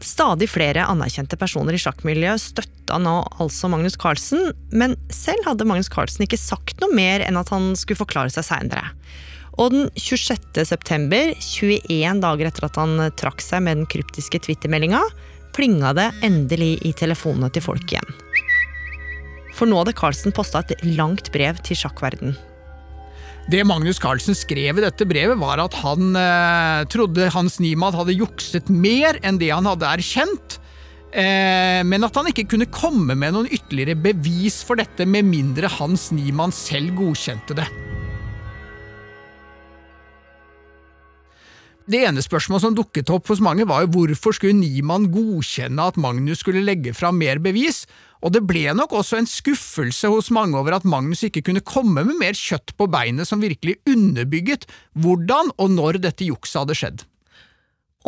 Stadig 0.03 0.49
flere 0.51 0.83
anerkjente 0.91 1.39
personer 1.39 1.77
i 1.77 1.79
sjakkmiljøet 1.79 2.43
støtta 2.43 2.97
nå 2.99 3.13
altså 3.39 3.69
Magnus 3.71 3.95
Carlsen, 4.01 4.51
men 4.75 4.97
selv 5.15 5.47
hadde 5.47 5.69
Magnus 5.69 5.87
Carlsen 5.93 6.27
ikke 6.27 6.41
sagt 6.41 6.83
noe 6.83 6.91
mer 6.91 7.23
enn 7.23 7.39
at 7.39 7.53
han 7.55 7.71
skulle 7.79 8.03
forklare 8.03 8.35
seg 8.35 8.49
seinere. 8.49 8.91
Og 9.61 9.71
den 9.71 9.85
26. 9.95 10.65
september, 10.67 11.31
21 11.39 12.19
dager 12.23 12.49
etter 12.49 12.67
at 12.67 12.79
han 12.81 12.97
trakk 13.15 13.43
seg 13.43 13.63
med 13.63 13.79
den 13.79 13.89
kryptiske 13.91 14.41
Twitter-meldinga, 14.43 14.99
plinga 15.55 15.93
det 15.95 16.09
endelig 16.27 16.73
i 16.83 16.91
telefonene 16.97 17.47
til 17.55 17.63
folk 17.63 17.87
igjen. 17.87 18.17
For 19.55 19.69
nå 19.69 19.79
hadde 19.79 19.95
Carlsen 19.95 20.35
posta 20.35 20.65
et 20.65 20.83
langt 20.97 21.31
brev 21.31 21.61
til 21.63 21.79
sjakkverden. 21.79 22.35
Det 23.47 23.61
Magnus 23.67 23.99
Carlsen 24.01 24.35
skrev 24.35 24.79
i 24.79 24.83
dette 24.83 25.05
brevet, 25.07 25.37
var 25.37 25.61
at 25.61 25.75
han 25.83 26.17
eh, 26.17 26.83
trodde 26.91 27.29
Hans 27.31 27.59
Niemann 27.61 27.95
hadde 27.95 28.17
jukset 28.17 28.71
mer 28.73 29.19
enn 29.21 29.37
det 29.39 29.51
han 29.53 29.69
hadde 29.69 29.87
erkjent, 29.87 30.57
eh, 31.13 31.83
men 31.85 32.07
at 32.07 32.17
han 32.17 32.31
ikke 32.31 32.47
kunne 32.55 32.71
komme 32.73 33.13
med 33.13 33.37
noen 33.37 33.51
ytterligere 33.53 33.95
bevis 34.09 34.63
for 34.65 34.81
dette 34.81 35.05
med 35.07 35.29
mindre 35.29 35.69
Hans 35.77 36.09
Niemann 36.15 36.55
selv 36.55 36.97
godkjente 36.97 37.61
det. 37.61 37.69
Det 41.85 41.99
ene 42.01 42.21
spørsmålet 42.23 42.63
som 42.63 42.75
dukket 42.77 43.11
opp 43.13 43.27
hos 43.29 43.41
mange, 43.45 43.67
var 43.69 43.83
jo 43.83 43.91
hvorfor 43.93 44.33
skulle 44.33 44.57
Niemann 44.57 45.11
godkjenne 45.13 45.85
at 45.91 45.99
Magnus 46.01 46.41
skulle 46.41 46.63
legge 46.65 46.95
fram 46.97 47.19
mer 47.21 47.37
bevis, 47.37 47.83
og 48.25 48.33
det 48.33 48.41
ble 48.49 48.71
nok 48.73 48.95
også 48.97 49.19
en 49.19 49.29
skuffelse 49.29 50.09
hos 50.09 50.31
mange 50.33 50.57
over 50.57 50.79
at 50.79 50.87
Magnus 50.89 51.21
ikke 51.27 51.43
kunne 51.45 51.61
komme 51.61 52.01
med 52.07 52.17
mer 52.17 52.33
kjøtt 52.33 52.73
på 52.79 52.87
beinet 52.89 53.29
som 53.29 53.43
virkelig 53.43 53.77
underbygget 53.85 54.65
hvordan 54.97 55.53
og 55.61 55.75
når 55.75 56.01
dette 56.07 56.25
jukset 56.25 56.63
hadde 56.63 56.79
skjedd. 56.79 57.05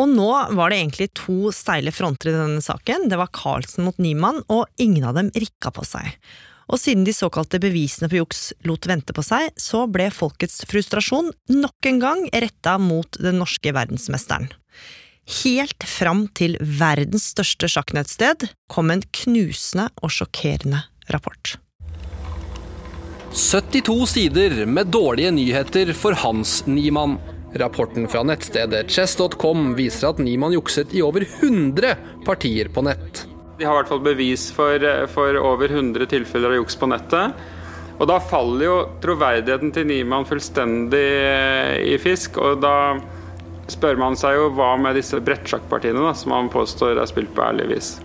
Og 0.02 0.10
nå 0.10 0.30
var 0.58 0.74
det 0.74 0.82
egentlig 0.82 1.12
to 1.18 1.54
steile 1.54 1.94
fronter 1.94 2.32
i 2.32 2.38
denne 2.38 2.66
saken. 2.66 3.08
Det 3.10 3.18
var 3.18 3.34
Carlsen 3.34 3.86
mot 3.86 3.98
Niemann, 4.02 4.42
og 4.50 4.66
ingen 4.82 5.06
av 5.10 5.18
dem 5.18 5.30
rikka 5.38 5.74
på 5.74 5.86
seg. 5.86 6.18
Og 6.68 6.80
siden 6.82 7.06
de 7.08 7.14
såkalte 7.16 7.62
bevisene 7.64 8.10
på 8.12 8.20
juks 8.22 8.52
lot 8.68 8.88
vente 8.90 9.16
på 9.16 9.24
seg, 9.24 9.54
så 9.56 9.86
ble 9.92 10.10
folkets 10.12 10.66
frustrasjon 10.68 11.32
nok 11.54 11.92
en 11.92 12.02
gang 12.04 12.26
retta 12.34 12.76
mot 12.82 13.20
den 13.24 13.40
norske 13.42 13.72
verdensmesteren. 13.76 14.50
Helt 15.44 15.84
fram 15.84 16.26
til 16.40 16.56
verdens 16.60 17.34
største 17.34 17.68
sjakknettsted 17.72 18.48
kom 18.72 18.92
en 18.94 19.04
knusende 19.24 19.90
og 20.00 20.14
sjokkerende 20.16 20.86
rapport. 21.12 21.58
72 23.38 24.06
sider 24.08 24.62
med 24.66 24.88
dårlige 24.92 25.34
nyheter 25.36 25.92
for 25.94 26.16
Hans 26.18 26.62
Niemann. 26.66 27.18
Rapporten 27.60 28.08
fra 28.12 28.24
nettstedet 28.28 28.92
chess.com 28.92 29.74
viser 29.78 30.12
at 30.12 30.22
Niemann 30.24 30.56
jukset 30.56 30.96
i 30.96 31.04
over 31.04 31.28
100 31.28 31.96
partier 32.26 32.72
på 32.72 32.84
nett. 32.88 33.28
De 33.58 33.66
har 33.66 33.74
i 33.74 33.80
hvert 33.80 33.90
fall 33.90 34.04
bevis 34.06 34.50
for, 34.54 34.84
for 35.10 35.38
over 35.42 35.72
100 35.74 36.06
tilfeller 36.12 36.54
av 36.54 36.60
juks 36.60 36.78
på 36.78 36.90
nettet. 36.92 37.38
Og 37.98 38.06
da 38.06 38.20
faller 38.22 38.66
jo 38.68 38.76
troverdigheten 39.02 39.72
til 39.74 39.88
Niemann 39.90 40.28
fullstendig 40.30 41.06
eh, 41.26 41.78
i 41.90 41.96
fisk. 42.02 42.38
Og 42.38 42.62
da 42.62 42.98
spør 43.72 43.98
man 44.00 44.18
seg 44.20 44.38
jo 44.38 44.52
hva 44.54 44.76
med 44.80 45.00
disse 45.00 45.18
brettsjakkpartiene 45.24 46.14
som 46.16 46.36
han 46.38 46.52
påstår 46.54 47.02
er 47.02 47.10
spilt 47.10 47.34
på 47.34 47.48
ærlig 47.48 47.72
vis. 47.74 47.96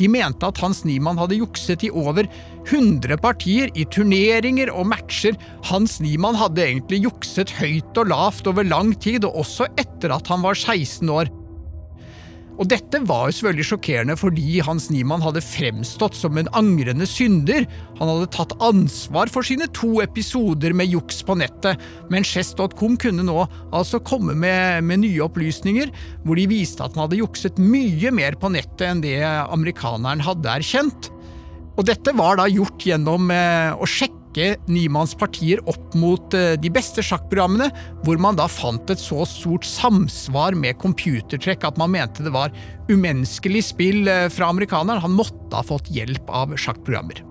De 0.00 0.06
mente 0.08 0.48
at 0.48 0.60
Hans 0.62 0.84
Niemann 0.88 1.18
hadde 1.20 1.40
jukset 1.40 1.82
i 1.84 1.90
over 1.92 2.28
100 2.70 3.18
partier 3.20 3.72
i 3.76 3.84
turneringer 3.88 4.70
og 4.72 4.88
matcher. 4.92 5.36
Hans 5.68 5.98
Niemann 6.00 6.38
hadde 6.40 6.64
egentlig 6.64 7.02
jukset 7.04 7.52
høyt 7.58 8.00
og 8.00 8.12
lavt 8.12 8.48
over 8.48 8.64
lang 8.64 8.94
tid, 9.00 9.26
og 9.28 9.42
også 9.42 9.68
etter 9.80 10.12
at 10.16 10.28
han 10.32 10.44
var 10.44 10.56
16 10.56 11.08
år. 11.12 11.32
Og 12.60 12.68
dette 12.68 12.98
var 13.08 13.30
jo 13.30 13.36
selvfølgelig 13.38 13.66
sjokkerende 13.70 14.16
fordi 14.20 14.58
Hans 14.66 14.90
Niemann 14.92 15.22
hadde 15.24 15.40
fremstått 15.40 16.18
som 16.18 16.36
en 16.36 16.50
angrende 16.56 17.06
synder. 17.08 17.64
Han 17.96 18.10
hadde 18.12 18.28
tatt 18.36 18.52
ansvar 18.60 19.32
for 19.32 19.46
sine 19.46 19.64
to 19.76 20.02
episoder 20.04 20.76
med 20.76 20.92
juks 20.92 21.22
på 21.24 21.38
nettet, 21.40 21.80
men 22.12 22.26
Chess.com 22.26 22.98
kunne 23.00 23.24
nå 23.24 23.38
altså 23.72 24.02
komme 24.04 24.36
med, 24.36 24.84
med, 24.84 25.00
nye 25.06 25.24
opplysninger 25.24 25.88
hvor 26.26 26.36
de 26.36 26.44
viste 26.50 26.84
at 26.84 26.92
han 26.92 27.06
hadde 27.06 27.22
jukset 27.22 27.56
mye 27.62 28.12
mer 28.12 28.36
på 28.36 28.52
nettet 28.52 28.84
enn 28.90 29.04
det 29.04 29.18
amerikaneren 29.24 30.20
hadde 30.26 30.52
erkjent. 30.60 31.08
Og 31.80 31.86
dette 31.88 32.12
var 32.12 32.36
da 32.36 32.50
gjort 32.50 32.84
gjennom 32.84 33.30
eh, 33.32 33.72
å 33.72 33.88
sjekke 33.88 34.19
Niemanns 34.70 35.16
partier 35.18 35.60
opp 35.68 35.94
mot 35.98 36.34
eh, 36.38 36.54
de 36.60 36.70
beste 36.72 37.02
sjakkprogrammene, 37.02 37.70
hvor 38.04 38.20
man 38.22 38.38
da 38.38 38.46
fant 38.50 38.90
et 38.92 39.00
så 39.02 39.24
stort 39.28 39.66
samsvar 39.66 40.54
med 40.58 40.78
computertrekk 40.78 41.66
at 41.66 41.80
man 41.80 41.90
mente 41.96 42.22
det 42.22 42.34
var 42.34 42.54
umenneskelig 42.90 43.64
spill 43.72 44.06
eh, 44.08 44.28
fra 44.30 44.52
amerikaneren. 44.54 45.02
Han 45.02 45.18
måtte 45.18 45.56
ha 45.56 45.66
fått 45.66 45.90
hjelp 45.90 46.30
av 46.30 46.54
sjakkprogrammer. 46.54 47.24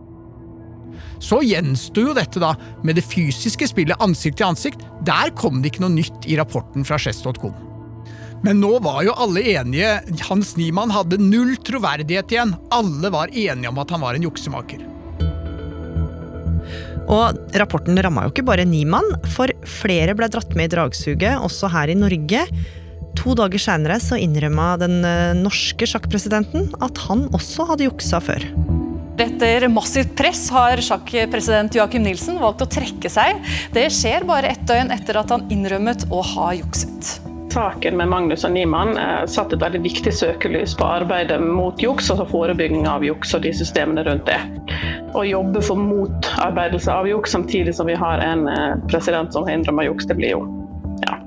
Så 1.23 1.41
gjensto 1.43 2.03
jo 2.09 2.15
dette 2.15 2.41
da 2.41 2.53
med 2.83 2.99
det 2.99 3.05
fysiske 3.07 3.67
spillet 3.71 4.03
ansikt 4.03 4.39
til 4.39 4.49
ansikt. 4.51 4.83
Der 5.07 5.31
kom 5.39 5.63
det 5.63 5.73
ikke 5.73 5.85
noe 5.85 5.95
nytt 5.95 6.27
i 6.27 6.38
rapporten 6.39 6.88
fra 6.88 6.99
chess.com. 6.99 7.55
Men 8.43 8.62
nå 8.63 8.77
var 8.83 9.01
jo 9.03 9.15
alle 9.19 9.43
enige. 9.55 9.97
Hans 10.29 10.55
Niemann 10.59 10.93
hadde 10.95 11.19
null 11.19 11.57
troverdighet 11.67 12.31
igjen. 12.31 12.55
Alle 12.71 13.12
var 13.12 13.33
enige 13.35 13.71
om 13.71 13.83
at 13.83 13.91
han 13.91 14.03
var 14.03 14.15
en 14.15 14.27
juksemaker. 14.27 14.88
Og 17.10 17.56
rapporten 17.58 17.98
ramma 17.98 18.28
jo 18.28 18.34
ikke 18.34 18.45
bare 18.45 18.67
Niemann, 18.69 19.08
for 19.34 19.50
flere 19.65 20.13
ble 20.17 20.30
dratt 20.30 20.54
med 20.58 20.69
i 20.69 20.74
dragsuget, 20.76 21.41
også 21.41 21.72
her 21.74 21.89
i 21.89 21.98
Norge. 21.98 22.43
To 23.17 23.34
dager 23.38 23.62
seinere 23.62 23.98
så 24.04 24.19
innrømma 24.22 24.76
den 24.80 25.02
eh, 25.08 25.38
norske 25.38 25.88
sjakkpresidenten 25.89 26.69
at 26.86 27.02
han 27.08 27.26
også 27.36 27.65
hadde 27.72 27.88
juksa 27.89 28.22
før. 28.24 28.45
Etter 29.19 29.65
massivt 29.67 30.13
press 30.15 30.45
har 30.54 30.80
sjakkpresident 30.84 31.76
Joakim 31.76 32.06
Nilsen 32.06 32.38
valgt 32.39 32.62
å 32.63 32.69
trekke 32.72 33.10
seg. 33.12 33.41
Det 33.76 33.89
skjer 33.91 34.24
bare 34.30 34.54
ett 34.54 34.62
døgn 34.69 34.93
etter 34.95 35.19
at 35.19 35.34
han 35.34 35.50
innrømmet 35.52 36.06
å 36.13 36.22
ha 36.36 36.54
jukset. 36.56 37.17
Saken 37.50 37.98
med 37.98 38.12
Magnus 38.12 38.45
og 38.45 38.54
Niemann 38.54 38.93
eh, 39.02 39.26
satte 39.28 39.58
et 39.58 39.65
veldig 39.65 39.82
viktig 39.84 40.13
søkelys 40.13 40.78
på 40.78 40.86
arbeidet 40.86 41.41
mot 41.41 41.82
juks, 41.82 42.12
altså 42.13 42.30
forebygging 42.30 42.86
av 42.88 43.04
juks 43.04 43.34
og 43.34 43.43
de 43.43 43.52
systemene 43.58 44.06
rundt 44.06 44.30
det. 44.30 44.38
Å 45.17 45.24
jobbe 45.26 45.62
for 45.65 45.80
motarbeidelse 45.80 46.93
av 46.93 47.08
juks 47.10 47.34
samtidig 47.34 47.74
som 47.76 47.89
vi 47.89 47.98
har 47.98 48.22
en 48.22 48.45
eh, 48.52 48.76
president 48.91 49.34
som 49.34 49.48
har 49.48 49.58
innrømmet 49.58 49.89
juks, 49.89 50.10
det 50.10 50.19
blir 50.19 50.36
jo 50.36 50.43
ja, 51.08 51.17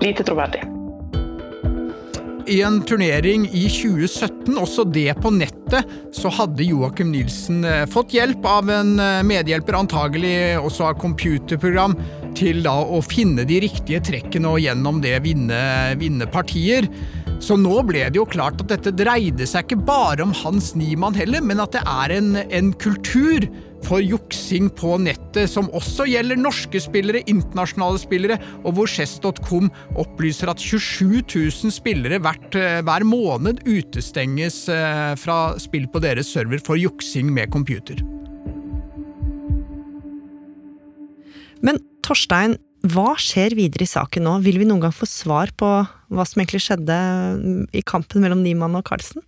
lite 0.00 0.24
troverdig. 0.24 0.64
I 2.46 2.60
en 2.62 2.78
turnering 2.86 3.48
i 3.50 3.64
2017, 3.66 4.54
også 4.62 4.84
det 4.94 5.16
på 5.18 5.32
nettet, 5.34 5.88
så 6.14 6.30
hadde 6.30 6.62
Joakim 6.62 7.10
Nilsen 7.10 7.64
eh, 7.66 7.82
fått 7.90 8.14
hjelp 8.14 8.46
av 8.46 8.70
en 8.70 8.92
eh, 9.02 9.24
medhjelper, 9.26 9.74
antagelig 9.80 10.36
også 10.60 10.92
av 10.92 11.00
computerprogram, 11.02 11.96
til 12.36 12.62
da 12.64 12.74
å 12.80 13.00
finne 13.04 13.46
de 13.48 13.60
riktige 13.64 14.02
trekkene 14.04 14.50
og 14.52 14.62
gjennom 14.64 15.00
det 15.04 15.16
vinne, 15.24 15.60
vinne 16.00 16.28
partier. 16.30 16.88
Så 17.42 17.56
nå 17.60 17.82
ble 17.88 18.06
det 18.08 18.20
jo 18.20 18.26
klart 18.28 18.62
at 18.62 18.70
dette 18.72 18.94
dreide 18.96 19.46
seg 19.48 19.66
ikke 19.66 19.84
bare 19.88 20.24
om 20.24 20.34
Hans 20.44 20.72
Niemann 20.78 21.16
heller, 21.16 21.44
men 21.44 21.60
at 21.60 21.76
det 21.76 21.82
er 21.84 22.14
en, 22.16 22.36
en 22.36 22.72
kultur 22.80 23.44
for 23.86 24.02
juksing 24.02 24.70
på 24.74 24.96
nettet, 25.04 25.50
som 25.52 25.68
også 25.76 26.08
gjelder 26.08 26.40
norske 26.40 26.80
spillere, 26.82 27.22
internasjonale 27.30 28.00
spillere, 28.02 28.40
og 28.64 28.78
hvor 28.78 28.90
Chess.com 28.90 29.70
opplyser 30.00 30.50
at 30.50 30.62
27 30.62 31.22
000 31.22 31.76
spillere 31.76 32.20
hvert, 32.24 32.50
eh, 32.58 32.80
hver 32.86 33.06
måned 33.06 33.62
utestenges 33.68 34.64
eh, 34.72 35.12
fra 35.20 35.40
spill 35.62 35.88
på 35.92 36.02
deres 36.02 36.32
server 36.32 36.62
for 36.64 36.80
juksing 36.80 37.30
med 37.36 37.52
computer. 37.54 38.00
Men 41.66 41.82
Torstein, 42.06 42.56
hva 42.86 43.16
skjer 43.18 43.56
videre 43.58 43.86
i 43.86 43.90
saken 43.90 44.26
nå? 44.28 44.36
Vil 44.44 44.60
vi 44.62 44.68
noen 44.68 44.84
gang 44.84 44.94
få 44.94 45.08
svar 45.10 45.50
på 45.58 45.70
hva 45.86 46.26
som 46.28 46.42
egentlig 46.42 46.62
skjedde 46.68 46.98
i 47.74 47.82
kampen 47.86 48.22
mellom 48.22 48.44
Niemann 48.44 48.78
og 48.78 48.86
Carlsen? 48.86 49.24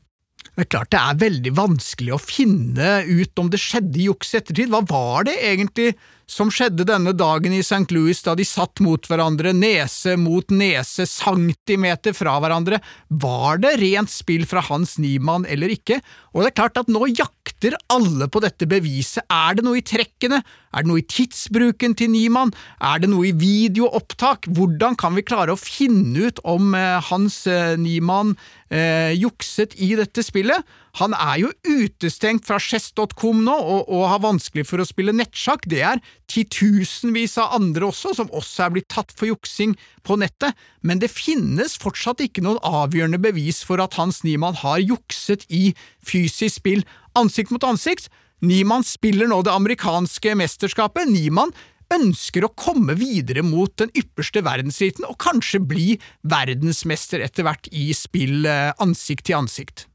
Det 0.59 0.65
er 0.65 0.71
klart 0.73 0.91
det 0.91 0.99
er 0.99 1.19
veldig 1.21 1.51
vanskelig 1.55 2.15
å 2.17 2.19
finne 2.19 2.87
ut 3.07 3.39
om 3.39 3.51
det 3.51 3.61
skjedde 3.63 4.01
juks 4.03 4.33
i 4.33 4.41
ettertid. 4.41 4.73
Hva 4.73 4.81
var 4.91 5.29
det 5.29 5.37
egentlig 5.47 5.93
som 6.29 6.51
skjedde 6.51 6.87
denne 6.89 7.13
dagen 7.15 7.55
i 7.55 7.61
St. 7.63 7.87
Louis 7.95 8.19
da 8.27 8.35
de 8.35 8.47
satt 8.47 8.83
mot 8.83 9.07
hverandre, 9.07 9.53
nese 9.55 10.17
mot 10.19 10.51
nese, 10.51 11.07
centimeter 11.07 12.17
fra 12.17 12.35
hverandre? 12.43 12.81
Var 13.23 13.63
det 13.63 13.77
rent 13.85 14.11
spill 14.11 14.49
fra 14.51 14.65
Hans 14.67 14.97
Niemann 14.99 15.47
eller 15.47 15.71
ikke? 15.75 16.01
Og 16.35 16.43
det 16.43 16.51
er 16.51 16.59
klart 16.59 16.83
at 16.83 16.91
nå 16.91 17.07
jakter 17.49 17.77
alle 17.89 18.29
på 18.29 18.41
dette 18.45 18.67
beviset. 18.69 19.25
Er 19.29 19.57
det 19.57 19.65
noe 19.65 19.79
i 19.81 19.85
trekkene? 19.85 20.43
Er 20.73 20.85
det 20.85 20.91
noe 20.91 21.01
i 21.01 21.07
tidsbruken 21.09 21.97
til 21.97 22.11
Niemann? 22.13 22.53
Er 22.81 23.01
det 23.01 23.09
noe 23.11 23.31
i 23.31 23.33
videoopptak? 23.33 24.47
Hvordan 24.53 24.97
kan 24.97 25.17
vi 25.17 25.25
klare 25.25 25.55
å 25.55 25.61
finne 25.61 26.29
ut 26.29 26.41
om 26.45 26.75
eh, 26.77 27.01
Hans 27.09 27.47
eh, 27.47 27.77
Niemann 27.81 28.37
eh, 28.71 29.15
jukset 29.17 29.75
i 29.81 29.95
dette 29.97 30.23
spillet? 30.23 30.63
Han 30.99 31.15
er 31.15 31.37
jo 31.39 31.51
utestengt 31.63 32.47
fra 32.49 32.59
chess.com 32.59 33.45
nå, 33.47 33.55
og, 33.55 33.87
og, 33.87 34.07
har 34.11 34.23
vanskelig 34.25 34.67
for 34.67 34.83
å 34.83 34.87
spille 34.89 35.15
nettsjakk. 35.15 35.69
Det 35.71 35.83
er 35.87 36.03
titusenvis 36.29 37.39
av 37.41 37.55
andre 37.61 37.89
også, 37.89 38.17
som 38.19 38.33
også 38.35 38.67
er 38.67 38.75
blitt 38.75 38.91
tatt 38.93 39.15
for 39.17 39.31
juksing 39.31 39.77
på 40.05 40.19
nettet, 40.21 40.57
men 40.83 41.01
det 41.01 41.13
finnes 41.13 41.77
fortsatt 41.81 42.21
ikke 42.25 42.43
noen 42.45 42.61
avgjørende 42.67 43.21
bevis 43.23 43.63
for 43.67 43.81
at 43.85 43.97
Hans 44.01 44.25
Niemann 44.27 44.59
har 44.59 44.83
jukset 44.83 45.47
i 45.49 45.71
fysisk 46.05 46.59
spill 46.59 46.83
ansikt 47.21 47.53
mot 47.55 47.67
ansikt. 47.67 48.09
Niemann 48.45 48.87
spiller 48.87 49.29
nå 49.31 49.41
det 49.43 49.55
amerikanske 49.55 50.37
mesterskapet. 50.39 51.11
Niemann 51.11 51.53
ønsker 51.95 52.45
å 52.45 52.53
komme 52.53 52.95
videre 52.99 53.43
mot 53.47 53.73
den 53.81 53.93
ypperste 53.97 54.43
verdenseliten 54.45 55.07
og 55.09 55.17
kanskje 55.23 55.61
bli 55.65 55.87
verdensmester 56.29 57.23
etter 57.25 57.47
hvert 57.47 57.71
i 57.73 57.89
spill 57.97 58.45
eh, 58.49 58.75
ansikt 58.83 59.29
til 59.29 59.41
ansikt. 59.41 59.87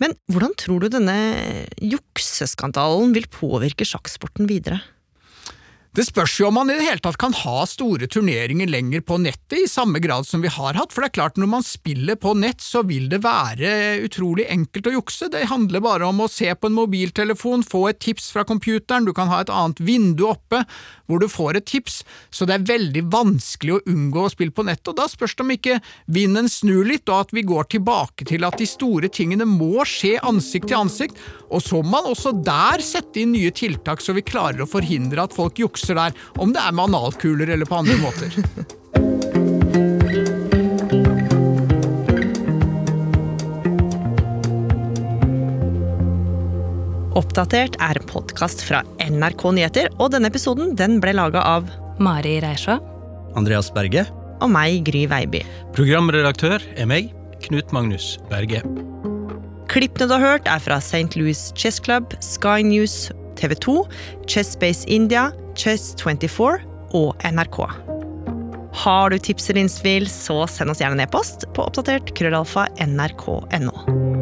Men 0.00 0.16
hvordan 0.32 0.56
tror 0.58 0.82
du 0.82 0.88
denne 0.90 1.14
jukseskandalen 1.78 3.12
vil 3.14 3.28
påvirke 3.30 3.86
sjakksporten 3.86 4.48
videre? 4.50 4.80
Det 5.92 6.06
spørs 6.08 6.38
jo 6.40 6.46
om 6.48 6.54
man 6.56 6.70
i 6.72 6.74
det 6.78 6.86
hele 6.86 7.02
tatt 7.04 7.18
kan 7.20 7.34
ha 7.36 7.66
store 7.68 8.06
turneringer 8.08 8.70
lenger 8.72 9.02
på 9.04 9.18
nettet 9.20 9.58
i 9.58 9.68
samme 9.68 10.00
grad 10.00 10.24
som 10.24 10.40
vi 10.40 10.48
har 10.48 10.78
hatt, 10.80 10.88
for 10.88 11.04
det 11.04 11.10
er 11.10 11.16
klart 11.18 11.36
når 11.36 11.50
man 11.52 11.66
spiller 11.66 12.16
på 12.16 12.32
nett 12.32 12.64
så 12.64 12.80
vil 12.88 13.10
det 13.12 13.18
være 13.26 13.98
utrolig 14.00 14.46
enkelt 14.48 14.88
å 14.88 14.94
jukse. 14.94 15.28
Det 15.28 15.42
handler 15.50 15.84
bare 15.84 16.08
om 16.08 16.22
å 16.24 16.30
se 16.32 16.48
på 16.56 16.70
en 16.70 16.78
mobiltelefon, 16.78 17.60
få 17.68 17.90
et 17.90 18.00
tips 18.00 18.30
fra 18.32 18.46
computeren, 18.48 19.04
du 19.04 19.12
kan 19.12 19.28
ha 19.28 19.42
et 19.44 19.52
annet 19.52 19.82
vindu 19.84 20.30
oppe 20.30 20.62
hvor 21.10 21.20
du 21.20 21.28
får 21.28 21.58
et 21.58 21.68
tips, 21.68 21.98
så 22.32 22.48
det 22.48 22.54
er 22.56 22.64
veldig 22.70 23.02
vanskelig 23.12 23.74
å 23.74 23.82
unngå 23.92 24.24
å 24.24 24.32
spille 24.32 24.54
på 24.56 24.64
nettet, 24.64 24.94
og 24.94 24.96
da 24.96 25.04
spørs 25.12 25.36
det 25.36 25.44
om 25.44 25.52
ikke 25.52 25.76
vinden 26.16 26.48
snur 26.48 26.88
litt, 26.88 27.04
og 27.12 27.26
at 27.26 27.36
vi 27.36 27.44
går 27.44 27.68
tilbake 27.74 28.24
til 28.32 28.48
at 28.48 28.56
de 28.56 28.70
store 28.70 29.12
tingene 29.12 29.44
må 29.44 29.84
skje 29.84 30.14
ansikt 30.24 30.70
til 30.70 30.80
ansikt, 30.86 31.20
og 31.52 31.60
så 31.60 31.82
må 31.84 31.98
man 31.98 32.08
også 32.08 32.32
der 32.40 32.80
sette 32.80 33.20
inn 33.20 33.34
nye 33.34 33.52
tiltak 33.52 34.00
så 34.00 34.14
vi 34.16 34.24
klarer 34.24 34.64
å 34.64 34.70
forhindre 34.70 35.26
at 35.26 35.36
folk 35.36 35.60
jukser 35.60 35.81
vokser 35.82 35.98
der, 35.98 36.12
om 36.38 36.52
det 36.52 36.60
er 36.60 36.72
med 36.72 36.84
analkuler 36.90 37.50
eller 37.50 37.66
på 37.66 37.76
andre 37.82 37.98
måter. 37.98 38.30
Oppdatert 47.12 47.76
er 47.80 47.98
en 47.98 48.08
podkast 48.08 48.62
fra 48.64 48.82
NRK 49.02 49.44
Nyheter, 49.52 49.90
og 49.98 50.12
denne 50.14 50.30
episoden 50.32 50.74
den 50.76 50.98
ble 51.00 51.12
laga 51.12 51.42
av 51.44 51.68
Mari 52.00 52.38
Reisjå. 52.40 52.78
Andreas 53.36 53.70
Berge. 53.72 54.06
Og 54.42 54.50
meg, 54.50 54.80
Gry 54.86 55.04
Veiby. 55.06 55.44
Programredaktør 55.76 56.62
er 56.74 56.88
meg, 56.88 57.12
Knut 57.44 57.70
Magnus 57.74 58.16
Berge. 58.30 58.62
Klippene 59.70 60.08
du 60.08 60.16
har 60.16 60.24
hørt, 60.24 60.48
er 60.50 60.60
fra 60.60 60.80
St. 60.82 61.14
Louis 61.16 61.52
Chess 61.56 61.78
Club, 61.80 62.16
Sky 62.24 62.64
News, 62.66 63.12
TV 63.42 63.58
2, 63.66 63.76
Chess 64.30 64.54
Space 64.54 64.86
India, 64.86 65.30
Chess24 65.58 66.62
og 66.94 67.26
NRK. 67.26 67.58
Har 68.82 69.10
du 69.10 69.18
tips 69.18 69.50
eller 69.50 69.66
innspill, 69.66 70.08
så 70.08 70.44
send 70.48 70.72
oss 70.72 70.80
gjerne 70.80 70.96
en 70.96 71.04
e-post 71.04 71.44
på 71.52 71.66
oppdatert 71.66 72.14
krøllalfa 72.16 72.70
nrk.no. 72.86 74.21